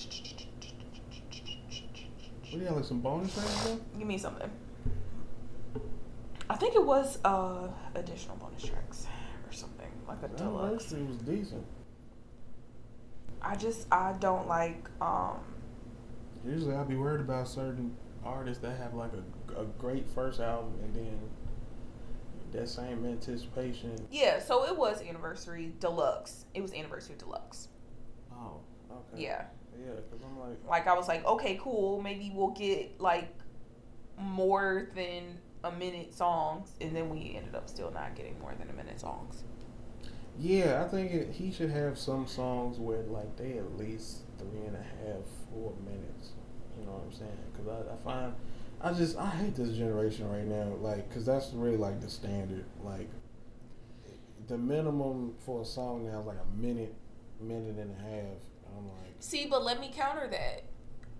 [2.53, 4.49] do you have like some bonus tracks give me something.
[6.49, 9.06] I think it was uh additional bonus tracks or something
[10.09, 10.93] like a deluxe.
[10.93, 11.66] Anniversary was decent.
[13.43, 15.39] I just I don't like um
[16.45, 20.73] Usually I'd be worried about certain artists that have like a, a great first album
[20.83, 21.19] and then
[22.53, 24.07] that same anticipation.
[24.11, 26.47] yeah, so it was anniversary deluxe.
[26.55, 27.69] It was anniversary deluxe.
[28.33, 28.61] Oh,
[28.91, 29.23] okay.
[29.24, 29.45] Yeah.
[29.78, 33.33] Yeah, because I'm like, Like I was like, okay, cool, maybe we'll get like
[34.19, 38.70] more than a minute songs and then we ended up still not getting more than
[38.70, 39.43] a minute songs.
[40.39, 44.67] Yeah, I think it, he should have some songs where like they at least three
[44.67, 46.31] and a half, four minutes.
[46.79, 47.39] You know what I'm saying?
[47.53, 48.35] Because I, I find,
[48.81, 50.75] I just I hate this generation right now.
[50.81, 52.65] Like, because that's really like the standard.
[52.85, 53.09] Like,
[54.47, 56.95] the minimum for a song now is like a minute,
[57.41, 58.39] minute and a half.
[58.77, 60.65] I'm like, See, but let me counter that.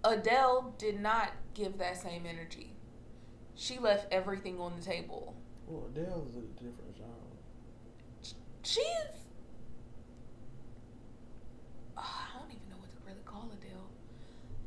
[0.05, 2.75] Adele did not give that same energy.
[3.55, 5.35] She left everything on the table.
[5.67, 6.86] well, Adele is a different
[8.67, 8.85] She's.
[11.97, 13.89] Ah, I don't even know what to really call Adele.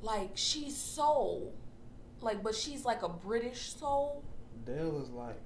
[0.02, 1.54] Like she's soul,
[2.22, 4.24] like but she's like a British soul.
[4.66, 5.40] Adele is like,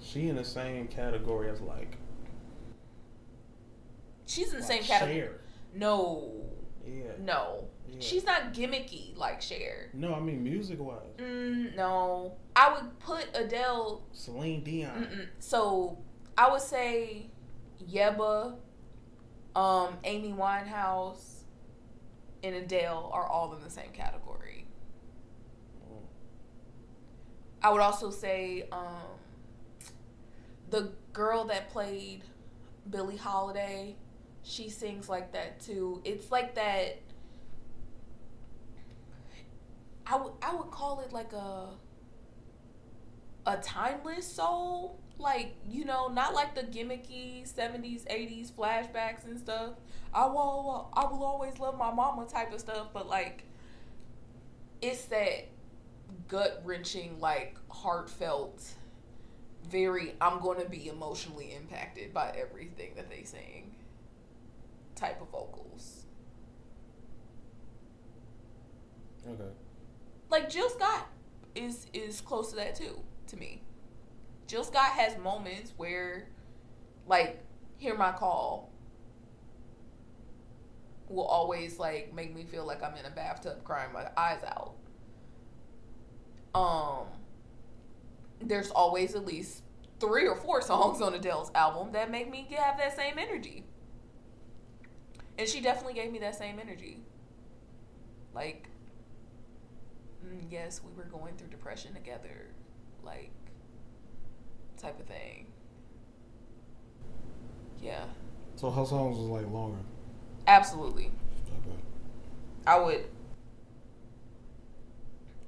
[0.00, 1.96] she in the same category as like,
[4.26, 5.20] She's in the same category.
[5.20, 5.40] Cher.
[5.74, 6.30] No,
[6.86, 7.12] Yeah.
[7.20, 7.96] no, Yeah.
[8.00, 9.88] she's not gimmicky like Cher.
[9.94, 10.98] No, I mean music wise.
[11.16, 14.02] Mm, no, I would put Adele.
[14.12, 14.90] Celine Dion.
[14.90, 15.26] Mm-mm.
[15.38, 15.96] So
[16.38, 17.26] I would say
[17.84, 18.56] Yebba
[19.56, 21.42] Um, Amy Winehouse
[22.44, 24.66] and Adele are all in the same category.
[27.62, 29.18] I would also say um,
[30.70, 32.22] the girl that played
[32.88, 33.96] Billie Holiday,
[34.44, 36.00] she sings like that too.
[36.04, 36.98] It's like that.
[40.06, 41.70] I would I would call it like a
[43.46, 45.00] a timeless soul.
[45.18, 49.72] Like, you know, not like the gimmicky 70s, 80s flashbacks and stuff.
[50.14, 53.44] I will I will always love my mama type of stuff, but like
[54.80, 55.48] it's that
[56.28, 58.62] gut wrenching, like heartfelt,
[59.68, 63.74] very I'm gonna be emotionally impacted by everything that they sing
[64.94, 66.04] type of vocals.
[69.28, 69.50] Okay.
[70.30, 71.08] Like Jill Scott
[71.54, 73.62] is is close to that too, to me.
[74.48, 76.26] Jill Scott has moments where
[77.06, 77.38] like
[77.76, 78.70] Hear My Call
[81.08, 84.74] will always like make me feel like I'm in a bathtub crying my eyes out.
[86.54, 87.06] Um
[88.40, 89.62] there's always at least
[90.00, 93.64] three or four songs on Adele's album that make me have that same energy.
[95.36, 97.02] And she definitely gave me that same energy.
[98.34, 98.70] Like
[100.24, 102.46] mm, yes, we were going through depression together,
[103.02, 103.30] like
[104.78, 105.46] type of thing.
[107.80, 108.04] Yeah,
[108.56, 109.78] So her songs was like longer.
[110.46, 111.12] absolutely.
[111.60, 111.76] Okay.
[112.66, 113.04] I would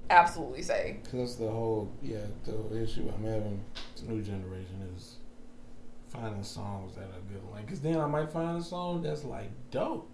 [0.09, 0.99] absolutely say.
[1.05, 3.61] Cause that's the whole yeah the issue I'm having.
[3.95, 5.17] This new generation is
[6.09, 7.43] finding songs that are good.
[7.53, 10.09] Like, cause then I might find a song that's like dope,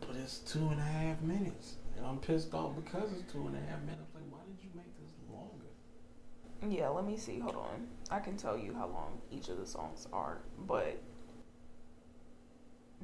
[0.00, 3.56] but it's two and a half minutes, and I'm pissed off because it's two and
[3.56, 4.10] a half minutes.
[4.14, 6.74] Like, why did you make this longer?
[6.74, 7.40] Yeah, let me see.
[7.40, 7.86] Hold on.
[8.10, 11.00] I can tell you how long each of the songs are, but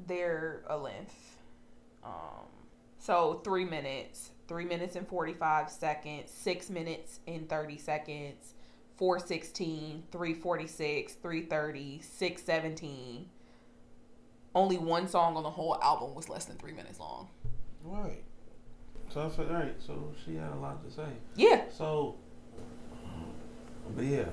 [0.06, 1.38] they're a length.
[2.04, 2.46] Um,
[2.98, 8.54] so three minutes, three minutes and 45 seconds, six minutes and 30 seconds,
[8.96, 13.28] 416, 346, 330, 617.
[14.54, 17.28] Only one song on the whole album was less than three minutes long.
[17.82, 18.22] Right.
[19.08, 19.74] So I said, all right.
[19.78, 21.08] So she had a lot to say.
[21.34, 21.64] Yeah.
[21.70, 22.16] So,
[23.96, 24.26] but yeah,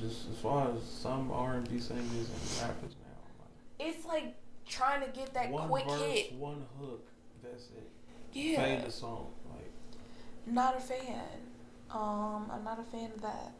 [0.00, 3.46] just as far as some R and B singers and rappers now,
[3.84, 4.34] It's like
[4.66, 6.32] trying to get that like one quick verse, hit.
[6.34, 7.06] one hook,
[7.42, 7.88] that's it.
[8.32, 8.62] Yeah.
[8.62, 9.70] Fade the song, like
[10.46, 11.22] Not a fan.
[11.90, 13.52] Um, I'm not a fan of that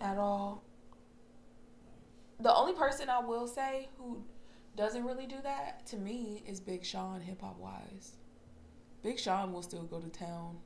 [0.00, 0.62] at all.
[2.40, 4.22] The only person I will say who
[4.76, 8.12] doesn't really do that to me is Big Sean, hip hop wise.
[9.02, 10.56] Big Sean will still go to town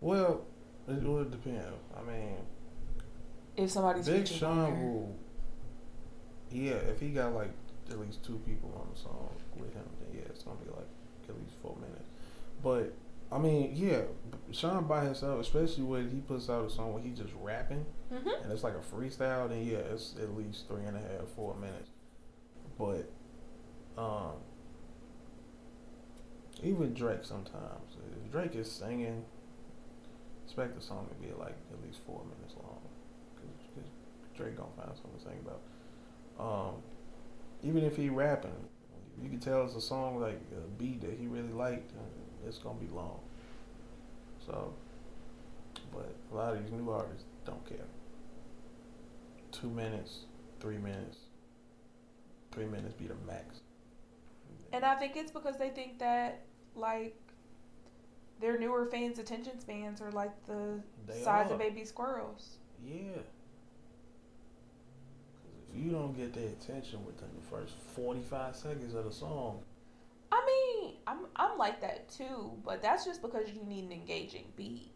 [0.00, 0.42] well,
[0.88, 1.64] it would depend.
[1.96, 2.36] I mean,
[3.56, 5.16] if somebody's Big Sean will,
[6.50, 7.50] yeah, if he got like
[7.90, 10.88] at least two people on the song with him, then yeah, it's gonna be like
[11.28, 12.08] at least four minutes.
[12.62, 12.92] But
[13.32, 14.02] I mean, yeah,
[14.52, 17.84] Sean by himself, especially when he puts out a song where he just rapping.
[18.12, 18.42] Mhm.
[18.44, 21.56] and it's like a freestyle, then yeah, it's at least three and a half, four
[21.56, 21.90] minutes.
[22.78, 23.10] But
[24.00, 24.32] um
[26.62, 29.24] even Drake sometimes, if Drake is singing,
[30.44, 32.45] expect the song to be like at least four minutes
[34.36, 35.60] Drake gonna find something to sing about.
[36.38, 36.74] Um,
[37.62, 38.68] even if he rapping,
[39.22, 42.58] you can tell it's a song like a beat that he really liked, and it's
[42.58, 43.20] gonna be long.
[44.44, 44.74] So,
[45.92, 47.86] but a lot of these new artists don't care
[49.60, 50.20] two minutes,
[50.60, 51.18] three minutes.
[52.52, 53.60] Three minutes be the max.
[54.72, 56.42] And I think it's because they think that
[56.74, 57.16] like
[58.40, 61.54] their newer fans' attention spans are like the They size are.
[61.54, 62.56] of baby squirrels.
[62.84, 63.22] Yeah.
[65.74, 69.60] You don't get their attention within the first 45 seconds of the song,
[70.32, 74.46] I mean, I'm I'm like that too, but that's just because you need an engaging
[74.56, 74.90] beat.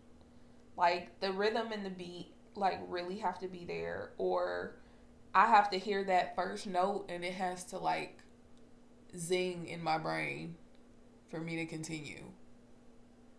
[0.77, 4.77] Like the rhythm and the beat like really have to be there or
[5.35, 8.19] I have to hear that first note and it has to like
[9.17, 10.57] zing in my brain
[11.31, 12.25] for me to continue.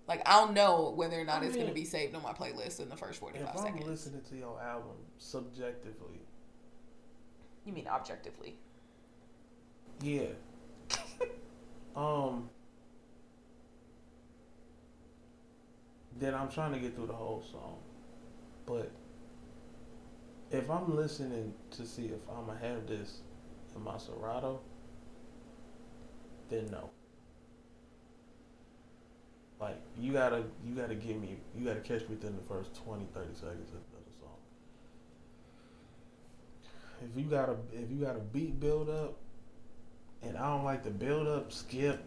[0.08, 2.80] Like I'll know whether or not I it's going to be saved on my playlist
[2.80, 3.86] in the first 45 if I'm seconds.
[3.86, 6.22] listening to your album subjectively,
[7.66, 8.58] You mean objectively?
[10.02, 10.28] yeah.
[11.96, 12.50] um.
[16.20, 17.78] Then I'm trying to get through the whole song,
[18.68, 18.92] but
[20.52, 23.22] if I'm listening to see if I'm gonna have this
[23.76, 24.60] in my Serato,
[26.50, 26.90] then no.
[29.60, 33.08] Like you gotta you gotta give me you gotta catch me within the first 20,
[33.14, 34.38] 30 seconds of, of the song.
[37.02, 39.18] If you got a if you got a beat build up
[40.22, 42.00] and I don't like the build up, skip.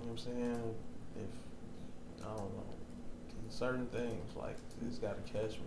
[0.00, 0.74] You know what I'm saying?
[1.16, 2.64] If I don't know
[3.54, 4.56] certain things, like
[4.86, 5.64] it's got to catch me.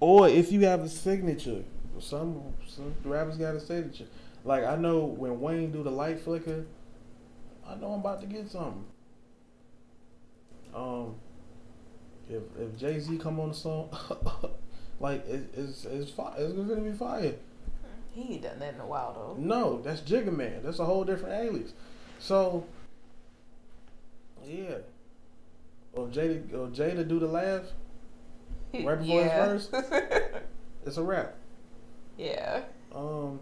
[0.00, 1.62] Or if you have a signature,
[2.00, 4.06] some some rappers got a signature.
[4.44, 6.66] Like I know when Wayne do the light flicker,
[7.66, 8.84] I know I'm about to get something.
[10.74, 11.14] Um,
[12.28, 13.88] if if Jay Z come on the song,
[15.00, 16.34] like it, it's it's fire.
[16.38, 17.34] It's gonna be fire.
[18.12, 19.42] He ain't done that in a while though.
[19.42, 20.62] No, that's Jigga Man.
[20.62, 21.72] That's a whole different alias.
[22.18, 22.64] So
[24.44, 24.78] yeah.
[25.92, 27.62] Or Jada or Jada do the laugh
[28.74, 29.52] right before yeah.
[29.52, 29.84] his verse.
[30.86, 31.34] it's a rap.
[32.16, 32.62] Yeah.
[32.94, 33.40] Um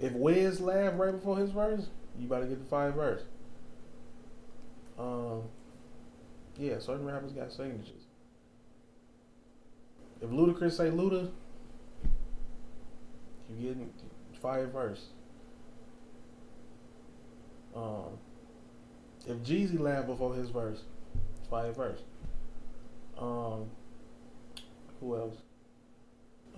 [0.00, 3.22] if Wiz laugh right before his verse, you better get the five verse.
[4.98, 5.42] Um
[6.60, 8.06] yeah, certain rappers got signatures.
[10.20, 11.30] If Ludacris say Luda,
[13.48, 13.92] you getting
[14.40, 15.06] five verse.
[17.74, 18.18] Um
[19.26, 20.82] if Jeezy land before his verse,
[21.48, 22.00] fire verse.
[23.18, 23.70] Um,
[25.00, 25.36] who else?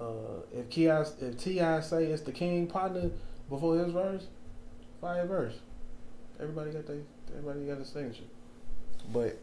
[0.00, 1.80] Uh, if Ki if T.I.
[1.80, 3.10] say it's the king partner
[3.48, 4.26] before his verse,
[5.00, 5.54] fire verse.
[6.40, 7.00] Everybody got they
[7.36, 8.24] everybody got a signature,
[9.12, 9.38] but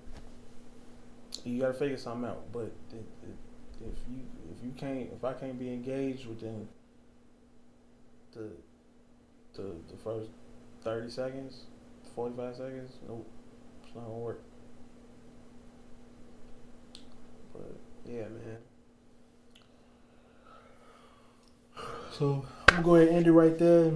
[1.46, 2.52] you gotta figure something out.
[2.52, 3.36] But it, it,
[3.82, 4.22] if you
[4.56, 6.68] if you can't if I can't be engaged within
[8.34, 8.50] the
[9.54, 10.30] the the first
[10.84, 11.66] thirty seconds,
[12.16, 12.92] 45 seconds.
[13.08, 13.26] Nope.
[13.86, 14.42] It's not gonna work.
[17.54, 18.58] But yeah, man.
[22.12, 23.94] So I'm gonna go ahead and end it right there.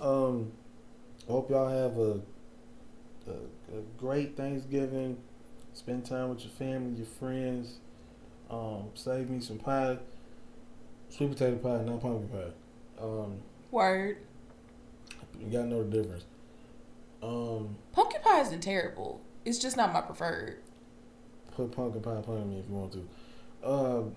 [0.00, 0.50] Um,
[1.28, 2.20] hope y'all have a,
[3.30, 5.16] a, a great Thanksgiving.
[5.74, 7.78] Spend time with your family, your friends.
[8.50, 9.98] Um, save me some pie,
[11.08, 13.02] sweet potato pie, not pumpkin pie.
[13.02, 13.38] Um,
[13.70, 14.18] Word.
[15.40, 16.24] You gotta know the difference.
[17.22, 19.20] Um, pumpkin pie isn't terrible.
[19.44, 20.58] It's just not my preferred.
[21.52, 23.68] Put pumpkin pie on me if you want to.
[23.68, 24.16] Um,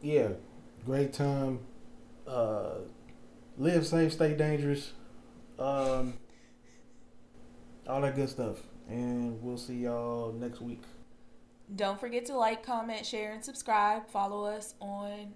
[0.00, 0.28] yeah,
[0.86, 1.60] great time.
[2.26, 2.76] Uh,
[3.58, 4.92] live safe, stay dangerous.
[5.58, 6.14] Um,
[7.86, 8.58] all that good stuff.
[8.94, 10.82] And we'll see y'all next week.
[11.74, 14.08] Don't forget to like, comment, share, and subscribe.
[14.08, 15.34] Follow us on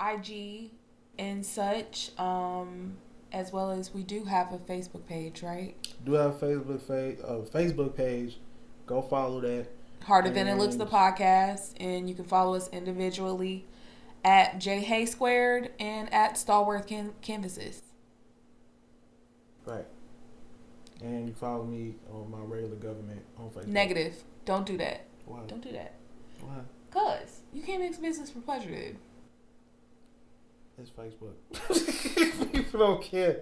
[0.00, 0.70] IG
[1.18, 2.16] and such.
[2.18, 2.96] Um,
[3.32, 5.74] as well as we do have a Facebook page, right?
[6.04, 7.18] Do have a Facebook page.
[7.24, 8.38] Uh, Facebook page.
[8.86, 9.66] Go follow that.
[10.04, 10.36] Harder and...
[10.36, 13.64] Than It Looks the podcast, and you can follow us individually
[14.24, 17.82] at J Hay Squared and at Stallworth Can- Canvases.
[19.64, 19.86] Right.
[21.02, 23.66] And you follow me on my regular government on Facebook.
[23.66, 24.14] Negative.
[24.44, 25.06] Don't do that.
[25.26, 25.40] Why?
[25.48, 25.94] Don't do that.
[26.40, 26.60] Why?
[26.90, 28.96] Cause you can't mix business for pleasure, dude.
[30.78, 32.52] It's Facebook.
[32.52, 33.40] People don't care.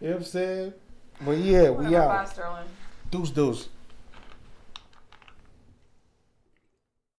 [0.00, 0.72] You know what I'm saying?
[1.20, 2.08] But yeah, we out.
[2.08, 2.68] Bye, Sterling.
[3.10, 3.68] Deuce deuce.